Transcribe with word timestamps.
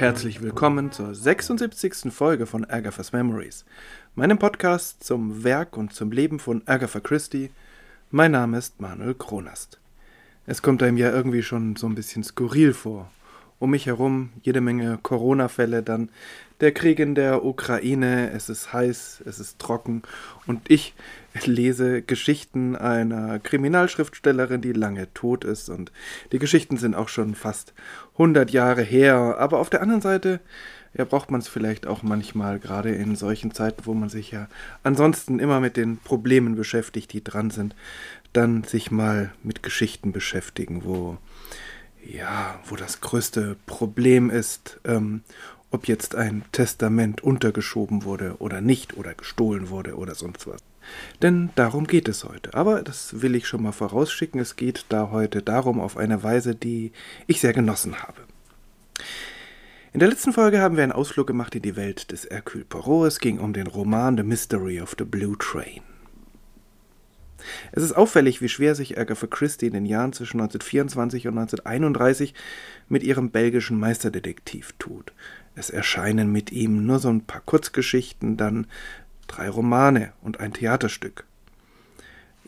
Herzlich 0.00 0.40
willkommen 0.40 0.92
zur 0.92 1.14
76. 1.14 2.10
Folge 2.10 2.46
von 2.46 2.64
Agatha's 2.64 3.12
Memories, 3.12 3.66
meinem 4.14 4.38
Podcast 4.38 5.04
zum 5.04 5.44
Werk 5.44 5.76
und 5.76 5.92
zum 5.92 6.10
Leben 6.10 6.38
von 6.38 6.62
Agatha 6.64 7.00
Christie. 7.00 7.50
Mein 8.10 8.30
Name 8.30 8.56
ist 8.56 8.80
Manuel 8.80 9.12
Kronast. 9.12 9.78
Es 10.46 10.62
kommt 10.62 10.82
einem 10.82 10.96
ja 10.96 11.10
irgendwie 11.10 11.42
schon 11.42 11.76
so 11.76 11.86
ein 11.86 11.94
bisschen 11.94 12.24
skurril 12.24 12.72
vor. 12.72 13.10
Um 13.60 13.70
mich 13.70 13.86
herum 13.86 14.30
jede 14.42 14.60
Menge 14.60 14.98
Corona-Fälle, 15.02 15.82
dann 15.82 16.08
der 16.60 16.72
Krieg 16.72 16.98
in 16.98 17.14
der 17.14 17.44
Ukraine, 17.44 18.30
es 18.32 18.48
ist 18.48 18.72
heiß, 18.72 19.22
es 19.26 19.38
ist 19.38 19.58
trocken. 19.58 20.02
Und 20.46 20.70
ich 20.70 20.94
lese 21.44 22.00
Geschichten 22.00 22.74
einer 22.74 23.38
Kriminalschriftstellerin, 23.38 24.62
die 24.62 24.72
lange 24.72 25.12
tot 25.14 25.44
ist. 25.44 25.68
Und 25.68 25.92
die 26.32 26.38
Geschichten 26.38 26.78
sind 26.78 26.94
auch 26.94 27.08
schon 27.08 27.34
fast 27.34 27.74
100 28.14 28.50
Jahre 28.50 28.82
her, 28.82 29.36
aber 29.38 29.58
auf 29.58 29.70
der 29.70 29.82
anderen 29.82 30.00
Seite 30.00 30.40
ja, 30.94 31.04
braucht 31.04 31.30
man 31.30 31.40
es 31.40 31.48
vielleicht 31.48 31.86
auch 31.86 32.02
manchmal, 32.02 32.58
gerade 32.58 32.90
in 32.90 33.14
solchen 33.14 33.52
Zeiten, 33.52 33.86
wo 33.86 33.94
man 33.94 34.08
sich 34.08 34.30
ja 34.32 34.48
ansonsten 34.82 35.38
immer 35.38 35.60
mit 35.60 35.76
den 35.76 35.98
Problemen 35.98 36.56
beschäftigt, 36.56 37.12
die 37.12 37.22
dran 37.22 37.50
sind, 37.50 37.76
dann 38.32 38.64
sich 38.64 38.90
mal 38.90 39.32
mit 39.42 39.62
Geschichten 39.62 40.12
beschäftigen, 40.12 40.84
wo 40.84 41.18
ja, 42.12 42.60
wo 42.66 42.76
das 42.76 43.00
größte 43.00 43.56
Problem 43.66 44.30
ist, 44.30 44.80
ähm, 44.84 45.22
ob 45.70 45.86
jetzt 45.86 46.14
ein 46.14 46.44
Testament 46.52 47.22
untergeschoben 47.22 48.04
wurde 48.04 48.36
oder 48.38 48.60
nicht 48.60 48.96
oder 48.96 49.14
gestohlen 49.14 49.70
wurde 49.70 49.96
oder 49.96 50.14
sonst 50.14 50.46
was. 50.46 50.60
Denn 51.22 51.50
darum 51.54 51.86
geht 51.86 52.08
es 52.08 52.24
heute. 52.24 52.54
Aber 52.54 52.82
das 52.82 53.22
will 53.22 53.34
ich 53.34 53.46
schon 53.46 53.62
mal 53.62 53.72
vorausschicken. 53.72 54.40
Es 54.40 54.56
geht 54.56 54.86
da 54.88 55.10
heute 55.10 55.42
darum 55.42 55.78
auf 55.78 55.96
eine 55.96 56.22
Weise, 56.22 56.54
die 56.54 56.92
ich 57.26 57.40
sehr 57.40 57.52
genossen 57.52 58.02
habe. 58.02 58.22
In 59.92 60.00
der 60.00 60.08
letzten 60.08 60.32
Folge 60.32 60.60
haben 60.60 60.76
wir 60.76 60.84
einen 60.84 60.92
Ausflug 60.92 61.26
gemacht 61.26 61.54
in 61.54 61.62
die 61.62 61.76
Welt 61.76 62.10
des 62.10 62.24
Hercule 62.24 62.64
Poirot. 62.64 63.08
Es 63.08 63.18
ging 63.20 63.38
um 63.38 63.52
den 63.52 63.66
Roman 63.66 64.16
The 64.16 64.22
Mystery 64.22 64.80
of 64.80 64.94
the 64.98 65.04
Blue 65.04 65.36
Train. 65.38 65.82
Es 67.72 67.82
ist 67.82 67.92
auffällig, 67.92 68.40
wie 68.40 68.48
schwer 68.48 68.74
sich 68.74 68.98
Agatha 68.98 69.26
Christie 69.26 69.66
in 69.66 69.72
den 69.72 69.86
Jahren 69.86 70.12
zwischen 70.12 70.40
1924 70.40 71.28
und 71.28 71.38
1931 71.38 72.34
mit 72.88 73.02
ihrem 73.02 73.30
belgischen 73.30 73.78
Meisterdetektiv 73.78 74.74
tut. 74.78 75.12
Es 75.54 75.70
erscheinen 75.70 76.32
mit 76.32 76.52
ihm 76.52 76.86
nur 76.86 76.98
so 76.98 77.08
ein 77.08 77.22
paar 77.22 77.42
Kurzgeschichten, 77.44 78.36
dann 78.36 78.66
drei 79.26 79.48
Romane 79.48 80.12
und 80.22 80.40
ein 80.40 80.52
Theaterstück. 80.52 81.24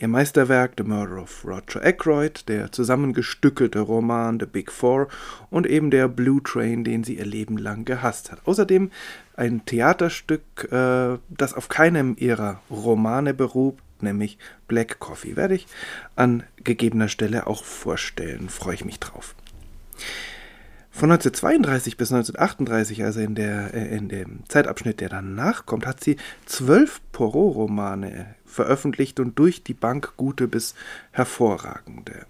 Ihr 0.03 0.09
Meisterwerk 0.09 0.73
The 0.79 0.83
Murder 0.83 1.23
of 1.23 1.45
Roger 1.45 1.85
Ackroyd, 1.85 2.49
der 2.49 2.73
zusammengestückelte 2.73 3.79
Roman 3.79 4.41
The 4.41 4.47
Big 4.47 4.73
Four 4.73 5.07
und 5.49 5.65
eben 5.65 5.93
der 5.93 6.09
Blue 6.09 6.43
Train, 6.43 6.83
den 6.83 7.05
sie 7.05 7.19
ihr 7.19 7.25
Leben 7.25 7.57
lang 7.57 7.85
gehasst 7.85 8.33
hat. 8.33 8.41
Außerdem 8.45 8.91
ein 9.37 9.65
Theaterstück, 9.65 10.73
äh, 10.73 11.19
das 11.29 11.55
auf 11.55 11.69
keinem 11.69 12.17
ihrer 12.19 12.61
Romane 12.69 13.33
beruht, 13.33 13.79
nämlich 14.03 14.39
Black 14.69 14.99
Coffee. 14.99 15.37
Werde 15.37 15.55
ich 15.55 15.67
an 16.17 16.43
gegebener 16.63 17.09
Stelle 17.09 17.47
auch 17.47 17.65
vorstellen. 17.65 18.49
Freue 18.49 18.75
ich 18.75 18.85
mich 18.85 19.01
drauf. 19.01 19.35
Von 20.95 21.11
1932 21.11 21.97
bis 21.97 22.13
1938, 22.13 23.03
also 23.03 23.21
in, 23.21 23.35
der, 23.35 23.73
äh, 23.73 23.97
in 23.97 24.09
dem 24.09 24.41
Zeitabschnitt, 24.49 25.01
der 25.01 25.09
danach 25.09 25.65
kommt, 25.65 25.87
hat 25.87 26.05
sie 26.05 26.17
zwölf 26.45 27.01
Poirot-Romane 27.13 28.35
veröffentlicht 28.45 29.19
und 29.19 29.39
durch 29.39 29.65
die 29.65 29.75
Bank 29.75 30.13
gute 30.19 30.49
bis 30.49 30.75
hervorragende. 31.11 32.27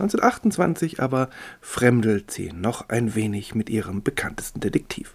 1928 0.00 1.00
aber 1.00 1.30
fremdelt 1.60 2.32
sie 2.32 2.52
noch 2.52 2.88
ein 2.88 3.14
wenig 3.14 3.54
mit 3.54 3.70
ihrem 3.70 4.02
bekanntesten 4.02 4.58
Detektiv. 4.58 5.14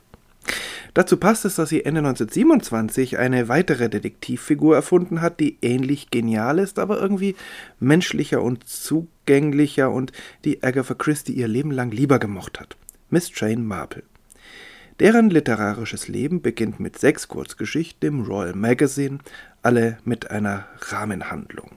Dazu 0.98 1.18
passt 1.18 1.46
es, 1.46 1.54
dass 1.54 1.70
sie 1.70 1.86
Ende 1.86 2.00
1927 2.00 3.20
eine 3.20 3.48
weitere 3.48 3.88
Detektivfigur 3.88 4.74
erfunden 4.74 5.22
hat, 5.22 5.40
die 5.40 5.60
ähnlich 5.62 6.10
genial 6.10 6.58
ist, 6.58 6.80
aber 6.80 7.00
irgendwie 7.00 7.36
menschlicher 7.80 8.42
und 8.42 8.68
zugänglicher 8.68 9.92
und 9.92 10.12
die 10.44 10.64
Agatha 10.64 10.96
Christie 10.96 11.34
ihr 11.34 11.48
Leben 11.48 11.70
lang 11.70 11.92
lieber 11.92 12.18
gemocht 12.18 12.60
hat. 12.60 12.78
Miss 13.12 13.30
Jane 13.32 13.62
Marple. 13.62 14.02
Deren 15.00 15.30
literarisches 15.30 16.08
Leben 16.08 16.42
beginnt 16.42 16.80
mit 16.80 16.98
sechs 16.98 17.28
Kurzgeschichten 17.28 18.08
im 18.08 18.22
Royal 18.24 18.56
Magazine, 18.56 19.20
alle 19.62 20.00
mit 20.04 20.32
einer 20.32 20.66
Rahmenhandlung. 20.80 21.74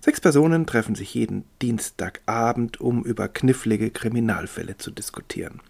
Sechs 0.00 0.20
Personen 0.20 0.66
treffen 0.66 0.96
sich 0.96 1.14
jeden 1.14 1.44
Dienstagabend, 1.62 2.80
um 2.80 3.04
über 3.04 3.28
knifflige 3.28 3.90
Kriminalfälle 3.90 4.78
zu 4.78 4.90
diskutieren. 4.90 5.60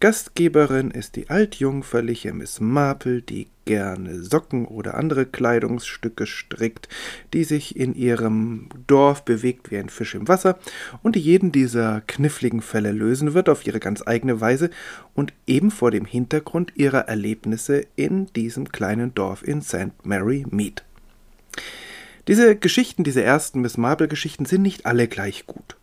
Gastgeberin 0.00 0.90
ist 0.90 1.14
die 1.14 1.30
altjungferliche 1.30 2.32
Miss 2.32 2.58
Marple, 2.58 3.22
die 3.22 3.46
gerne 3.64 4.20
Socken 4.22 4.66
oder 4.66 4.94
andere 4.94 5.26
Kleidungsstücke 5.26 6.26
strickt, 6.26 6.88
die 7.32 7.44
sich 7.44 7.76
in 7.76 7.94
ihrem 7.94 8.68
Dorf 8.88 9.24
bewegt 9.24 9.70
wie 9.70 9.78
ein 9.78 9.88
Fisch 9.88 10.16
im 10.16 10.26
Wasser 10.26 10.58
und 11.02 11.14
die 11.14 11.20
jeden 11.20 11.52
dieser 11.52 12.00
kniffligen 12.00 12.62
Fälle 12.62 12.90
lösen 12.90 13.34
wird 13.34 13.48
auf 13.48 13.64
ihre 13.64 13.78
ganz 13.78 14.02
eigene 14.04 14.40
Weise 14.40 14.70
und 15.14 15.32
eben 15.46 15.70
vor 15.70 15.92
dem 15.92 16.04
Hintergrund 16.04 16.72
ihrer 16.74 17.06
Erlebnisse 17.08 17.86
in 17.94 18.26
diesem 18.34 18.72
kleinen 18.72 19.14
Dorf 19.14 19.46
in 19.46 19.62
St. 19.62 19.92
Mary 20.04 20.44
Mead. 20.50 20.82
Diese 22.28 22.56
Geschichten, 22.56 23.04
diese 23.04 23.22
ersten 23.22 23.60
Miss 23.60 23.76
Marple 23.76 24.08
Geschichten 24.08 24.46
sind 24.46 24.62
nicht 24.62 24.86
alle 24.86 25.08
gleich 25.08 25.46
gut. 25.46 25.76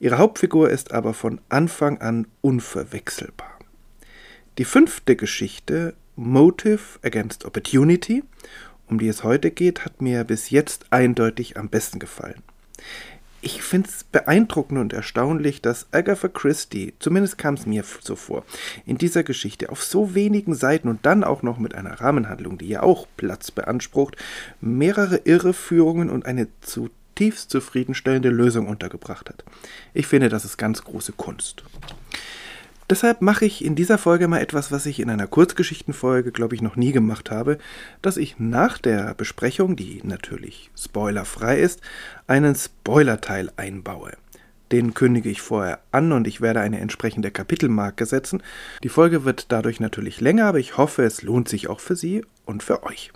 Ihre 0.00 0.18
Hauptfigur 0.18 0.70
ist 0.70 0.92
aber 0.92 1.14
von 1.14 1.40
Anfang 1.48 1.98
an 2.00 2.26
unverwechselbar. 2.40 3.58
Die 4.58 4.64
fünfte 4.64 5.16
Geschichte, 5.16 5.94
Motive 6.16 7.00
Against 7.02 7.44
Opportunity, 7.44 8.22
um 8.86 8.98
die 8.98 9.08
es 9.08 9.24
heute 9.24 9.50
geht, 9.50 9.84
hat 9.84 10.00
mir 10.00 10.24
bis 10.24 10.50
jetzt 10.50 10.86
eindeutig 10.90 11.56
am 11.56 11.68
besten 11.68 11.98
gefallen. 11.98 12.42
Ich 13.40 13.62
finde 13.62 13.90
es 13.90 14.04
beeindruckend 14.04 14.78
und 14.78 14.92
erstaunlich, 14.92 15.60
dass 15.60 15.86
Agatha 15.92 16.28
Christie, 16.28 16.94
zumindest 16.98 17.36
kam 17.36 17.54
es 17.54 17.66
mir 17.66 17.84
so 18.00 18.16
vor, 18.16 18.44
in 18.86 18.96
dieser 18.96 19.22
Geschichte 19.22 19.70
auf 19.70 19.84
so 19.84 20.14
wenigen 20.14 20.54
Seiten 20.54 20.88
und 20.88 21.04
dann 21.04 21.24
auch 21.24 21.42
noch 21.42 21.58
mit 21.58 21.74
einer 21.74 22.00
Rahmenhandlung, 22.00 22.56
die 22.56 22.68
ja 22.68 22.82
auch 22.82 23.06
Platz 23.18 23.50
beansprucht, 23.50 24.16
mehrere 24.62 25.16
Irreführungen 25.24 26.08
und 26.08 26.24
eine 26.24 26.48
zutiefst 26.62 27.03
zufriedenstellende 27.48 28.30
Lösung 28.30 28.66
untergebracht 28.66 29.28
hat. 29.28 29.44
Ich 29.92 30.06
finde, 30.06 30.28
das 30.28 30.44
ist 30.44 30.56
ganz 30.56 30.82
große 30.84 31.12
Kunst. 31.12 31.64
Deshalb 32.90 33.22
mache 33.22 33.46
ich 33.46 33.64
in 33.64 33.74
dieser 33.74 33.96
Folge 33.96 34.28
mal 34.28 34.40
etwas, 34.40 34.70
was 34.70 34.84
ich 34.84 35.00
in 35.00 35.08
einer 35.08 35.26
Kurzgeschichtenfolge, 35.26 36.32
glaube 36.32 36.54
ich, 36.54 36.60
noch 36.60 36.76
nie 36.76 36.92
gemacht 36.92 37.30
habe, 37.30 37.56
dass 38.02 38.18
ich 38.18 38.38
nach 38.38 38.76
der 38.76 39.14
Besprechung, 39.14 39.74
die 39.74 40.00
natürlich 40.04 40.70
spoilerfrei 40.78 41.58
ist, 41.60 41.80
einen 42.26 42.54
Spoilerteil 42.54 43.50
einbaue. 43.56 44.12
Den 44.70 44.92
kündige 44.92 45.30
ich 45.30 45.40
vorher 45.40 45.78
an 45.92 46.12
und 46.12 46.26
ich 46.26 46.42
werde 46.42 46.60
eine 46.60 46.80
entsprechende 46.80 47.30
Kapitelmarke 47.30 48.04
setzen. 48.04 48.42
Die 48.82 48.88
Folge 48.90 49.24
wird 49.24 49.50
dadurch 49.50 49.80
natürlich 49.80 50.20
länger, 50.20 50.46
aber 50.46 50.58
ich 50.58 50.76
hoffe, 50.76 51.04
es 51.04 51.22
lohnt 51.22 51.48
sich 51.48 51.68
auch 51.68 51.80
für 51.80 51.96
Sie 51.96 52.22
und 52.44 52.62
für 52.62 52.82
euch. 52.82 53.12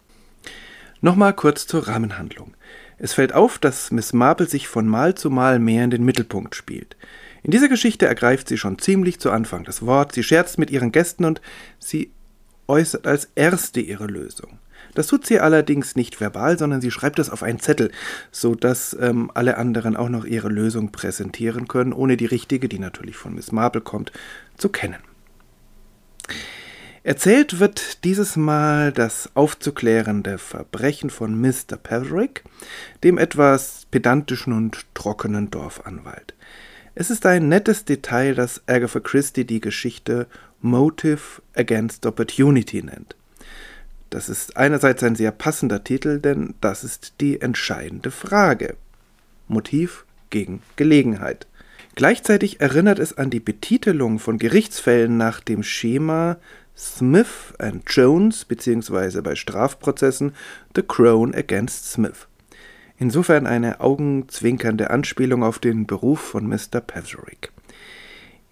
Nochmal 1.01 1.33
kurz 1.33 1.67
zur 1.67 1.87
Rahmenhandlung. 1.87 2.55
Es 2.99 3.13
fällt 3.13 3.33
auf, 3.33 3.59
dass 3.59 3.93
Miss 3.93 4.13
Marple 4.13 4.47
sich 4.47 4.67
von 4.67 4.87
Mal 4.89 5.15
zu 5.15 5.31
Mal 5.31 5.61
mehr 5.61 5.85
in 5.85 5.91
den 5.91 6.05
Mittelpunkt 6.05 6.57
spielt. 6.57 6.97
In 7.45 7.53
dieser 7.53 7.69
Geschichte 7.69 8.07
ergreift 8.07 8.49
sie 8.49 8.59
schon 8.59 8.81
ziemlich 8.81 9.21
zu 9.21 9.31
Anfang 9.31 9.63
das 9.63 9.87
Wort, 9.87 10.13
sie 10.13 10.25
scherzt 10.25 10.59
mit 10.59 10.71
ihren 10.71 10.91
Gästen 10.91 11.25
und 11.25 11.41
sie 11.79 12.11
äußert 12.67 13.07
als 13.07 13.29
erste 13.37 13.81
ihre 13.81 14.07
Lösung. 14.07 14.59
Das 14.95 15.07
tut 15.07 15.25
sie 15.25 15.39
allerdings 15.39 15.95
nicht 15.95 16.21
verbal, 16.21 16.59
sondern 16.59 16.81
sie 16.81 16.91
schreibt 16.91 17.21
es 17.21 17.31
auf 17.31 17.45
einen 17.45 17.61
Zettel, 17.61 17.93
so 18.33 18.57
dass 18.57 18.97
ähm, 19.01 19.31
alle 19.35 19.57
anderen 19.57 19.97
auch 19.97 20.09
noch 20.09 20.25
ihre 20.25 20.49
Lösung 20.49 20.91
präsentieren 20.91 21.69
können, 21.69 21.93
ohne 21.93 22.17
die 22.17 22.27
richtige, 22.27 22.69
die 22.69 22.81
natürlich 22.81 23.17
von 23.17 23.35
Miss 23.35 23.53
Marple 23.53 23.81
kommt, 23.81 24.11
zu 24.57 24.69
kennen. 24.69 24.99
Erzählt 27.09 27.59
wird 27.59 28.05
dieses 28.05 28.37
Mal 28.37 28.93
das 28.93 29.31
aufzuklärende 29.33 30.37
Verbrechen 30.37 31.09
von 31.09 31.41
Mr. 31.41 31.79
Peverick, 31.83 32.45
dem 33.03 33.17
etwas 33.17 33.87
pedantischen 33.91 34.53
und 34.53 34.85
trockenen 34.93 35.51
Dorfanwalt. 35.51 36.35
Es 36.95 37.09
ist 37.09 37.25
ein 37.25 37.49
nettes 37.49 37.87
Detail, 37.87 38.35
dass 38.35 38.61
Agatha 38.67 39.01
Christie 39.01 39.47
die 39.47 39.63
Geschichte 39.63 40.27
Motive 40.61 41.41
Against 41.55 42.05
Opportunity 42.05 42.83
nennt. 42.83 43.17
Das 44.11 44.29
ist 44.29 44.59
einerseits 44.59 45.03
ein 45.03 45.17
sehr 45.17 45.33
passender 45.33 45.83
Titel, 45.83 46.21
denn 46.21 46.57
das 46.61 46.85
ist 46.85 47.15
die 47.23 47.41
entscheidende 47.41 48.11
Frage. 48.11 48.77
Motiv 49.47 50.05
gegen 50.29 50.61
Gelegenheit. 50.77 51.47
Gleichzeitig 51.95 52.61
erinnert 52.61 52.99
es 52.99 53.17
an 53.17 53.31
die 53.31 53.41
Betitelung 53.41 54.19
von 54.19 54.37
Gerichtsfällen 54.39 55.17
nach 55.17 55.41
dem 55.41 55.63
Schema 55.63 56.37
Smith 56.79 57.55
and 57.59 57.83
Jones 57.89 58.45
bzw. 58.45 59.21
bei 59.21 59.35
Strafprozessen 59.35 60.33
The 60.77 60.83
Crown 60.83 61.35
against 61.35 61.91
Smith. 61.91 62.29
Insofern 62.99 63.47
eine 63.49 63.81
augenzwinkernde 63.81 64.91
Anspielung 64.91 65.43
auf 65.43 65.59
den 65.59 65.87
Beruf 65.87 66.21
von 66.21 66.47
Mr. 66.47 66.81
Petherick. 66.81 67.51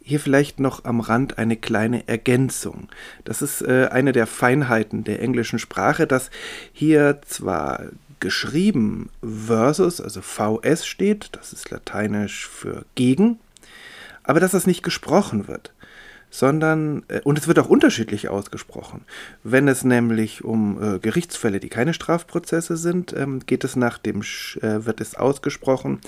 Hier 0.03 0.19
vielleicht 0.19 0.59
noch 0.59 0.85
am 0.85 1.01
Rand 1.01 1.39
eine 1.39 1.57
kleine 1.57 2.09
Ergänzung. 2.09 2.89
Das 3.25 3.43
ist 3.43 3.63
äh, 3.63 3.89
eine 3.91 4.13
der 4.13 4.27
Feinheiten 4.27 5.05
der 5.05 5.23
englischen 5.23 5.59
Sprache, 5.61 6.07
dass 6.09 6.31
hier 6.73 7.21
zwar 7.27 7.87
geschrieben 8.19 9.11
versus, 9.23 10.01
also 10.01 10.21
VS 10.21 10.87
steht, 10.87 11.29
das 11.33 11.53
ist 11.53 11.71
lateinisch 11.71 12.49
für 12.49 12.85
gegen, 12.95 13.39
aber 14.25 14.41
dass 14.41 14.53
das 14.53 14.67
nicht 14.67 14.83
gesprochen 14.83 15.47
wird 15.47 15.73
sondern, 16.37 17.03
äh, 17.09 17.23
und 17.25 17.39
es 17.39 17.49
wird 17.49 17.59
auch 17.59 17.69
unterschiedlich 17.69 18.29
ausgesprochen. 18.29 19.07
Wenn 19.43 19.69
es 19.69 19.85
nämlich 19.85 20.45
um 20.45 20.83
äh, 20.83 20.99
Gerichtsfälle, 20.99 21.61
die 21.61 21.71
keine 21.71 21.95
Strafprozesse 21.95 22.77
sind, 22.77 23.15
ähm, 23.17 23.41
geht 23.47 23.65
es 23.65 23.75
nach 23.75 23.97
dem, 23.97 24.21
äh, 24.21 24.85
wird 24.85 25.01
es 25.01 25.15
ausgesprochen 25.15 26.01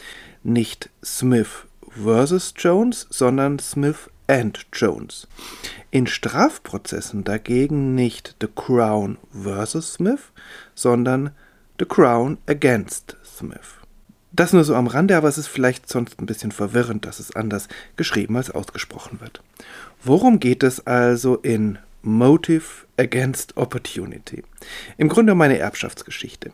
nicht 0.42 0.90
Smith 1.02 1.64
versus 2.02 2.52
Jones, 2.58 3.06
sondern 3.08 3.58
Smith 3.58 4.10
and 4.26 4.66
Jones. 4.74 5.28
In 5.90 6.06
Strafprozessen 6.06 7.24
dagegen 7.24 7.94
nicht 7.94 8.36
The 8.42 8.48
Crown 8.54 9.16
versus 9.32 9.94
Smith, 9.94 10.30
sondern 10.74 11.30
The 11.78 11.86
Crown 11.86 12.36
against 12.46 13.16
Smith. 13.24 13.78
Das 14.32 14.52
nur 14.52 14.62
so 14.62 14.74
am 14.74 14.86
Rande, 14.88 15.16
aber 15.16 15.28
es 15.28 15.38
ist 15.38 15.48
vielleicht 15.48 15.88
sonst 15.88 16.20
ein 16.20 16.26
bisschen 16.26 16.52
verwirrend, 16.52 17.06
dass 17.06 17.18
es 17.18 17.34
anders 17.34 17.66
geschrieben 17.96 18.36
als 18.36 18.50
ausgesprochen 18.50 19.20
wird. 19.20 19.42
Worum 20.08 20.40
geht 20.40 20.62
es 20.62 20.86
also 20.86 21.36
in 21.36 21.76
Motive 22.00 22.86
Against 22.96 23.58
Opportunity? 23.58 24.42
Im 24.96 25.10
Grunde 25.10 25.34
um 25.34 25.40
eine 25.42 25.58
Erbschaftsgeschichte. 25.58 26.50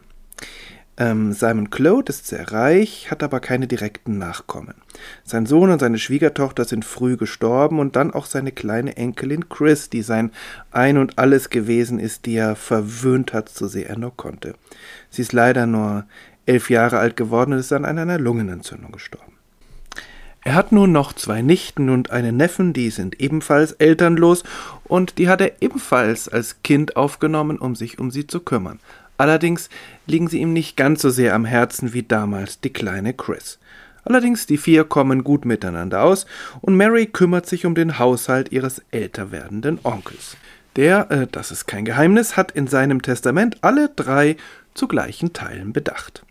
Ähm, 0.96 1.32
Simon 1.32 1.70
Claude 1.70 2.10
ist 2.10 2.26
sehr 2.26 2.50
reich, 2.50 3.12
hat 3.12 3.22
aber 3.22 3.38
keine 3.38 3.68
direkten 3.68 4.18
Nachkommen. 4.18 4.74
Sein 5.22 5.46
Sohn 5.46 5.70
und 5.70 5.78
seine 5.78 5.98
Schwiegertochter 5.98 6.64
sind 6.64 6.84
früh 6.84 7.16
gestorben 7.16 7.78
und 7.78 7.94
dann 7.94 8.12
auch 8.12 8.26
seine 8.26 8.50
kleine 8.50 8.96
Enkelin 8.96 9.48
Chris, 9.48 9.88
die 9.88 10.02
sein 10.02 10.32
Ein 10.72 10.98
und 10.98 11.20
alles 11.20 11.48
gewesen 11.48 12.00
ist, 12.00 12.26
die 12.26 12.34
er 12.34 12.56
verwöhnt 12.56 13.32
hat, 13.32 13.50
so 13.50 13.68
sehr 13.68 13.88
er 13.88 13.96
nur 13.96 14.16
konnte. 14.16 14.54
Sie 15.10 15.22
ist 15.22 15.32
leider 15.32 15.66
nur 15.66 16.06
elf 16.44 16.70
Jahre 16.70 16.98
alt 16.98 17.16
geworden 17.16 17.52
und 17.52 17.60
ist 17.60 17.72
an 17.72 17.84
einer 17.84 18.18
Lungenentzündung 18.18 18.90
gestorben. 18.90 19.33
Er 20.44 20.54
hat 20.54 20.72
nun 20.72 20.92
noch 20.92 21.14
zwei 21.14 21.40
Nichten 21.40 21.88
und 21.88 22.10
einen 22.10 22.36
Neffen, 22.36 22.74
die 22.74 22.90
sind 22.90 23.18
ebenfalls 23.18 23.72
elternlos, 23.72 24.44
und 24.84 25.16
die 25.16 25.28
hat 25.28 25.40
er 25.40 25.62
ebenfalls 25.62 26.28
als 26.28 26.62
Kind 26.62 26.96
aufgenommen, 26.96 27.58
um 27.58 27.74
sich 27.74 27.98
um 27.98 28.10
sie 28.10 28.26
zu 28.26 28.40
kümmern. 28.40 28.78
Allerdings 29.16 29.70
liegen 30.06 30.28
sie 30.28 30.40
ihm 30.40 30.52
nicht 30.52 30.76
ganz 30.76 31.00
so 31.00 31.08
sehr 31.08 31.34
am 31.34 31.46
Herzen 31.46 31.94
wie 31.94 32.02
damals 32.02 32.60
die 32.60 32.72
kleine 32.72 33.14
Chris. 33.14 33.58
Allerdings 34.04 34.46
die 34.46 34.58
vier 34.58 34.84
kommen 34.84 35.24
gut 35.24 35.46
miteinander 35.46 36.02
aus, 36.02 36.26
und 36.60 36.76
Mary 36.76 37.06
kümmert 37.06 37.46
sich 37.46 37.64
um 37.64 37.74
den 37.74 37.98
Haushalt 37.98 38.52
ihres 38.52 38.82
älter 38.90 39.32
werdenden 39.32 39.78
Onkels. 39.82 40.36
Der, 40.76 41.10
äh, 41.10 41.26
das 41.30 41.52
ist 41.52 41.66
kein 41.66 41.86
Geheimnis, 41.86 42.36
hat 42.36 42.52
in 42.52 42.66
seinem 42.66 43.00
Testament 43.00 43.56
alle 43.62 43.88
drei 43.96 44.36
zu 44.74 44.88
gleichen 44.88 45.32
Teilen 45.32 45.72
bedacht. 45.72 46.22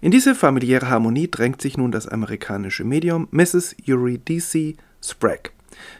In 0.00 0.10
diese 0.10 0.34
familiäre 0.34 0.88
Harmonie 0.88 1.30
drängt 1.30 1.60
sich 1.60 1.76
nun 1.76 1.92
das 1.92 2.08
amerikanische 2.08 2.84
Medium 2.84 3.28
Mrs. 3.30 3.76
Eurydice 3.88 4.76
Sprague. 5.02 5.50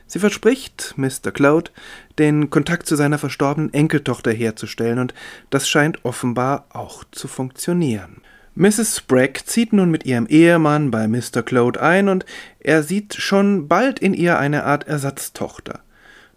Sie 0.06 0.18
verspricht 0.18 0.94
Mr. 0.96 1.30
Cloud, 1.32 1.72
den 2.18 2.50
Kontakt 2.50 2.86
zu 2.86 2.96
seiner 2.96 3.18
verstorbenen 3.18 3.72
Enkeltochter 3.72 4.32
herzustellen, 4.32 4.98
und 4.98 5.14
das 5.50 5.68
scheint 5.68 6.04
offenbar 6.04 6.66
auch 6.70 7.04
zu 7.10 7.28
funktionieren. 7.28 8.22
Mrs. 8.54 8.98
Sprague 8.98 9.44
zieht 9.44 9.72
nun 9.72 9.90
mit 9.90 10.04
ihrem 10.04 10.26
Ehemann 10.26 10.90
bei 10.90 11.06
Mr. 11.06 11.42
Cloud 11.42 11.78
ein, 11.78 12.08
und 12.08 12.26
er 12.58 12.82
sieht 12.82 13.14
schon 13.14 13.68
bald 13.68 14.00
in 14.00 14.12
ihr 14.12 14.38
eine 14.38 14.64
Art 14.64 14.86
Ersatztochter. 14.86 15.80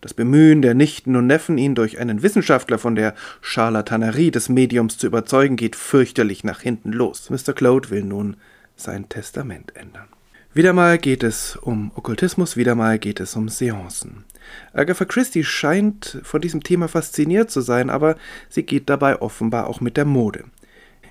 Das 0.04 0.14
Bemühen 0.14 0.62
der 0.62 0.74
Nichten 0.74 1.16
und 1.16 1.28
Neffen, 1.28 1.58
ihn 1.58 1.76
durch 1.76 1.98
einen 1.98 2.24
Wissenschaftler 2.24 2.78
von 2.78 2.94
der 2.94 3.16
Charlatanerie 3.40 4.32
des 4.32 4.50
Mediums 4.50 4.98
zu 4.98 5.08
überzeugen, 5.08 5.56
geht 5.56 5.78
fürchterlich 5.78 6.44
nach 6.44 6.60
hinten 6.60 6.92
los. 6.92 7.30
Mr. 7.30 7.54
Claude 7.54 7.90
will 7.90 8.04
nun 8.04 8.36
sein 8.76 9.08
Testament 9.08 9.78
ändern. 9.78 10.10
Wieder 10.54 10.74
mal 10.74 10.98
geht 10.98 11.24
es 11.24 11.56
um 11.56 11.94
Okkultismus, 11.96 12.58
wieder 12.58 12.76
mal 12.76 13.00
geht 13.00 13.22
es 13.22 13.38
um 13.38 13.48
Seancen. 13.48 14.26
Agatha 14.74 15.06
Christie 15.06 15.46
scheint 15.46 16.20
von 16.24 16.42
diesem 16.42 16.64
Thema 16.64 16.90
fasziniert 16.90 17.50
zu 17.50 17.62
sein, 17.62 17.90
aber 17.90 18.18
sie 18.50 18.64
geht 18.64 18.90
dabei 18.90 19.22
offenbar 19.22 19.68
auch 19.68 19.80
mit 19.80 19.96
der 19.96 20.04
Mode. 20.04 20.44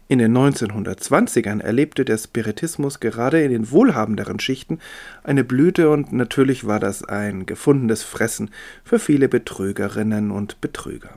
In 0.09 0.19
den 0.19 0.37
1920ern 0.37 1.63
erlebte 1.63 2.05
der 2.05 2.19
Spiritismus 2.19 3.01
gerade 3.01 3.43
in 3.43 3.51
den 3.51 3.71
wohlhabenderen 3.71 4.41
Schichten 4.41 4.79
eine 5.25 5.45
Blüte 5.45 5.91
und 5.91 6.13
natürlich 6.13 6.67
war 6.67 6.81
das 6.81 7.05
ein 7.05 7.47
gefundenes 7.47 8.03
Fressen 8.03 8.51
für 8.85 8.99
viele 8.99 9.29
Betrügerinnen 9.29 10.31
und 10.31 10.61
Betrüger. 10.61 11.17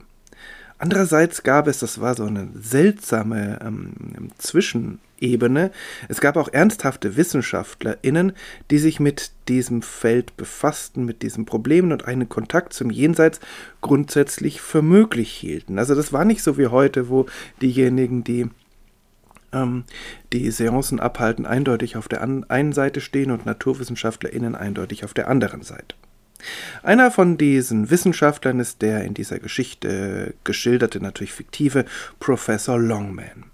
Andererseits 0.78 1.44
gab 1.44 1.68
es, 1.68 1.80
das 1.80 2.02
war 2.02 2.16
so 2.16 2.26
eine 2.26 2.50
seltsame 2.54 3.60
ähm, 3.66 4.30
Zwischenebene, 4.38 5.72
es 6.10 6.20
gab 6.20 6.36
auch 6.36 6.50
ernsthafte 6.52 7.16
WissenschaftlerInnen, 7.16 8.34
die 8.70 8.78
sich 8.78 9.00
mit 9.00 9.32
diesem 9.48 9.82
Feld 9.82 10.36
befassten, 10.36 11.06
mit 11.06 11.22
diesen 11.22 11.46
Problemen 11.46 11.94
und 11.94 12.06
einen 12.06 12.28
Kontakt 12.28 12.74
zum 12.74 12.92
Jenseits 12.92 13.40
grundsätzlich 13.80 14.60
für 14.60 14.82
möglich 14.82 15.32
hielten. 15.32 15.80
Also 15.80 15.96
das 15.96 16.12
war 16.12 16.26
nicht 16.26 16.44
so 16.44 16.58
wie 16.58 16.68
heute, 16.68 17.08
wo 17.08 17.26
diejenigen, 17.62 18.26
die 18.26 18.50
ähm, 19.56 19.86
die 20.34 20.52
Seancen 20.52 21.00
abhalten, 21.00 21.46
eindeutig 21.46 21.98
auf 21.98 22.08
der 22.08 22.22
einen 22.22 22.74
Seite 22.74 23.02
stehen 23.02 23.32
und 23.32 23.46
NaturwissenschaftlerInnen 23.46 24.56
eindeutig 24.56 25.04
auf 25.04 25.14
der 25.14 25.28
anderen 25.28 25.64
Seite. 25.64 25.96
Einer 26.84 27.10
von 27.10 27.38
diesen 27.38 27.90
Wissenschaftlern 27.90 28.60
ist 28.60 28.82
der 28.82 29.04
in 29.04 29.14
dieser 29.14 29.40
Geschichte 29.40 30.36
geschilderte, 30.44 31.00
natürlich 31.00 31.34
fiktive 31.34 31.86
Professor 32.20 32.78
Longman. 32.78 33.46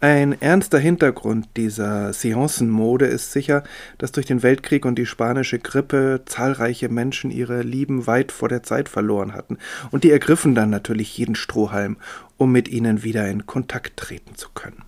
Ein 0.00 0.40
ernster 0.40 0.78
Hintergrund 0.78 1.48
dieser 1.56 2.12
Seancenmode 2.12 3.06
ist 3.06 3.32
sicher, 3.32 3.64
dass 3.98 4.12
durch 4.12 4.26
den 4.26 4.44
Weltkrieg 4.44 4.84
und 4.84 4.96
die 4.96 5.06
spanische 5.06 5.58
Grippe 5.58 6.22
zahlreiche 6.24 6.88
Menschen 6.88 7.32
ihre 7.32 7.62
Lieben 7.62 8.06
weit 8.06 8.30
vor 8.30 8.48
der 8.48 8.62
Zeit 8.62 8.88
verloren 8.88 9.34
hatten, 9.34 9.58
und 9.90 10.04
die 10.04 10.12
ergriffen 10.12 10.54
dann 10.54 10.70
natürlich 10.70 11.18
jeden 11.18 11.34
Strohhalm, 11.34 11.96
um 12.36 12.52
mit 12.52 12.68
ihnen 12.68 13.02
wieder 13.02 13.28
in 13.28 13.46
Kontakt 13.46 13.96
treten 13.96 14.36
zu 14.36 14.50
können. 14.54 14.84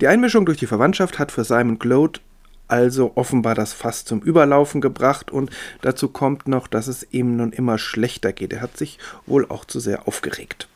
Die 0.00 0.08
Einmischung 0.08 0.46
durch 0.46 0.58
die 0.58 0.66
Verwandtschaft 0.66 1.18
hat 1.18 1.32
für 1.32 1.44
Simon 1.44 1.78
Gloat 1.78 2.20
also 2.68 3.12
offenbar 3.14 3.54
das 3.54 3.72
Fass 3.72 4.04
zum 4.04 4.20
Überlaufen 4.20 4.80
gebracht 4.80 5.30
und 5.30 5.50
dazu 5.82 6.08
kommt 6.08 6.48
noch, 6.48 6.66
dass 6.66 6.88
es 6.88 7.06
ihm 7.12 7.36
nun 7.36 7.52
immer 7.52 7.78
schlechter 7.78 8.32
geht. 8.32 8.52
Er 8.52 8.60
hat 8.60 8.76
sich 8.76 8.98
wohl 9.24 9.46
auch 9.48 9.64
zu 9.64 9.78
sehr 9.78 10.08
aufgeregt. 10.08 10.68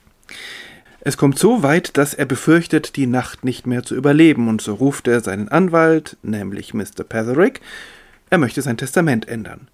Es 1.01 1.17
kommt 1.17 1.39
so 1.39 1.63
weit, 1.63 1.97
dass 1.97 2.13
er 2.13 2.27
befürchtet, 2.27 2.97
die 2.97 3.07
Nacht 3.07 3.43
nicht 3.43 3.67
mehr 3.67 3.83
zu 3.83 3.95
überleben, 3.95 4.49
und 4.49 4.61
so 4.61 4.75
ruft 4.75 5.09
er 5.09 5.21
seinen 5.21 5.49
Anwalt, 5.49 6.19
nämlich 6.23 6.75
Mr. 6.75 7.05
Petherick, 7.09 7.61
er 8.29 8.39
möchte 8.39 8.61
sein 8.61 8.77
Testament 8.77 9.27
ändern. 9.27 9.69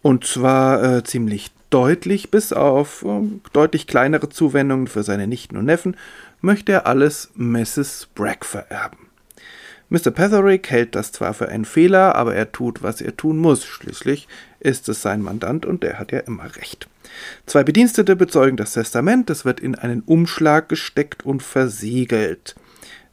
Und 0.00 0.24
zwar 0.24 0.82
äh, 0.82 1.04
ziemlich 1.04 1.50
deutlich, 1.70 2.30
bis 2.30 2.52
auf 2.52 3.04
äh, 3.04 3.22
deutlich 3.52 3.88
kleinere 3.88 4.28
Zuwendungen 4.28 4.86
für 4.86 5.02
seine 5.02 5.26
Nichten 5.26 5.56
und 5.56 5.64
Neffen, 5.66 5.96
möchte 6.40 6.72
er 6.72 6.86
alles 6.86 7.30
Mrs. 7.34 8.08
Bragg 8.14 8.44
vererben. 8.44 9.10
Mr. 9.90 10.12
Petherick 10.12 10.70
hält 10.70 10.94
das 10.94 11.10
zwar 11.10 11.34
für 11.34 11.48
einen 11.48 11.64
Fehler, 11.64 12.14
aber 12.14 12.34
er 12.34 12.52
tut, 12.52 12.82
was 12.82 13.00
er 13.00 13.16
tun 13.16 13.38
muss. 13.38 13.64
Schließlich 13.64 14.28
ist 14.60 14.88
es 14.88 15.02
sein 15.02 15.20
Mandant 15.20 15.66
und 15.66 15.82
der 15.82 15.98
hat 15.98 16.12
ja 16.12 16.20
immer 16.20 16.56
recht. 16.56 16.88
Zwei 17.44 17.64
Bedienstete 17.64 18.14
bezeugen 18.14 18.56
das 18.56 18.74
Testament, 18.74 19.28
es 19.30 19.44
wird 19.44 19.58
in 19.58 19.74
einen 19.74 20.02
Umschlag 20.02 20.68
gesteckt 20.68 21.26
und 21.26 21.42
versiegelt. 21.42 22.54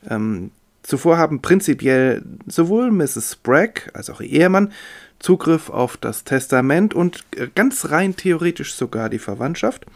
Ähm, 0.08 0.52
zuvor 0.84 1.18
haben 1.18 1.42
prinzipiell 1.42 2.22
sowohl 2.46 2.92
Mrs. 2.92 3.38
Bragg 3.38 3.90
als 3.94 4.12
auch 4.12 4.22
ihr 4.22 4.42
Ehemann 4.42 4.72
Zugriff 5.18 5.72
auf 5.72 5.98
das 5.98 6.26
Testament 6.26 6.94
und 6.94 7.24
äh, 7.36 7.48
ganz 7.54 7.90
rein 7.90 8.16
theoretisch 8.16 8.76
sogar 8.76 9.10
die 9.10 9.18
Verwandtschaft, 9.18 9.88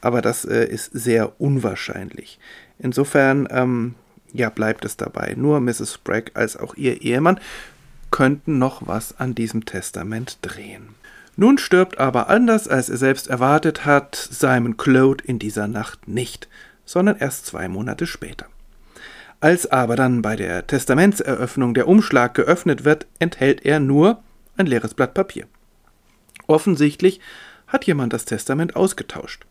aber 0.00 0.22
das 0.22 0.44
äh, 0.44 0.66
ist 0.66 0.92
sehr 0.92 1.40
unwahrscheinlich. 1.40 2.38
Insofern 2.78 3.48
ähm, 3.50 3.94
ja, 4.32 4.50
bleibt 4.50 4.84
es 4.84 4.96
dabei. 4.96 5.34
Nur 5.36 5.60
Mrs. 5.60 5.94
Sprague 5.94 6.32
als 6.34 6.56
auch 6.56 6.74
ihr 6.74 7.02
Ehemann 7.02 7.40
könnten 8.10 8.58
noch 8.58 8.86
was 8.86 9.18
an 9.18 9.34
diesem 9.34 9.64
Testament 9.64 10.38
drehen. 10.42 10.94
Nun 11.36 11.58
stirbt 11.58 11.98
aber 11.98 12.28
anders 12.28 12.66
als 12.66 12.88
er 12.88 12.96
selbst 12.96 13.28
erwartet 13.28 13.84
hat 13.84 14.16
Simon 14.16 14.76
Claude 14.76 15.22
in 15.24 15.38
dieser 15.38 15.68
Nacht 15.68 16.08
nicht, 16.08 16.48
sondern 16.84 17.16
erst 17.16 17.46
zwei 17.46 17.68
Monate 17.68 18.06
später. 18.06 18.46
Als 19.40 19.70
aber 19.70 19.94
dann 19.94 20.20
bei 20.20 20.34
der 20.34 20.66
Testamentseröffnung 20.66 21.74
der 21.74 21.86
Umschlag 21.86 22.34
geöffnet 22.34 22.84
wird, 22.84 23.06
enthält 23.20 23.64
er 23.64 23.78
nur 23.78 24.22
ein 24.56 24.66
leeres 24.66 24.94
Blatt 24.94 25.14
Papier. 25.14 25.46
Offensichtlich 26.48 27.20
hat 27.68 27.84
jemand 27.84 28.12
das 28.12 28.24
Testament 28.24 28.74
ausgetauscht. 28.74 29.46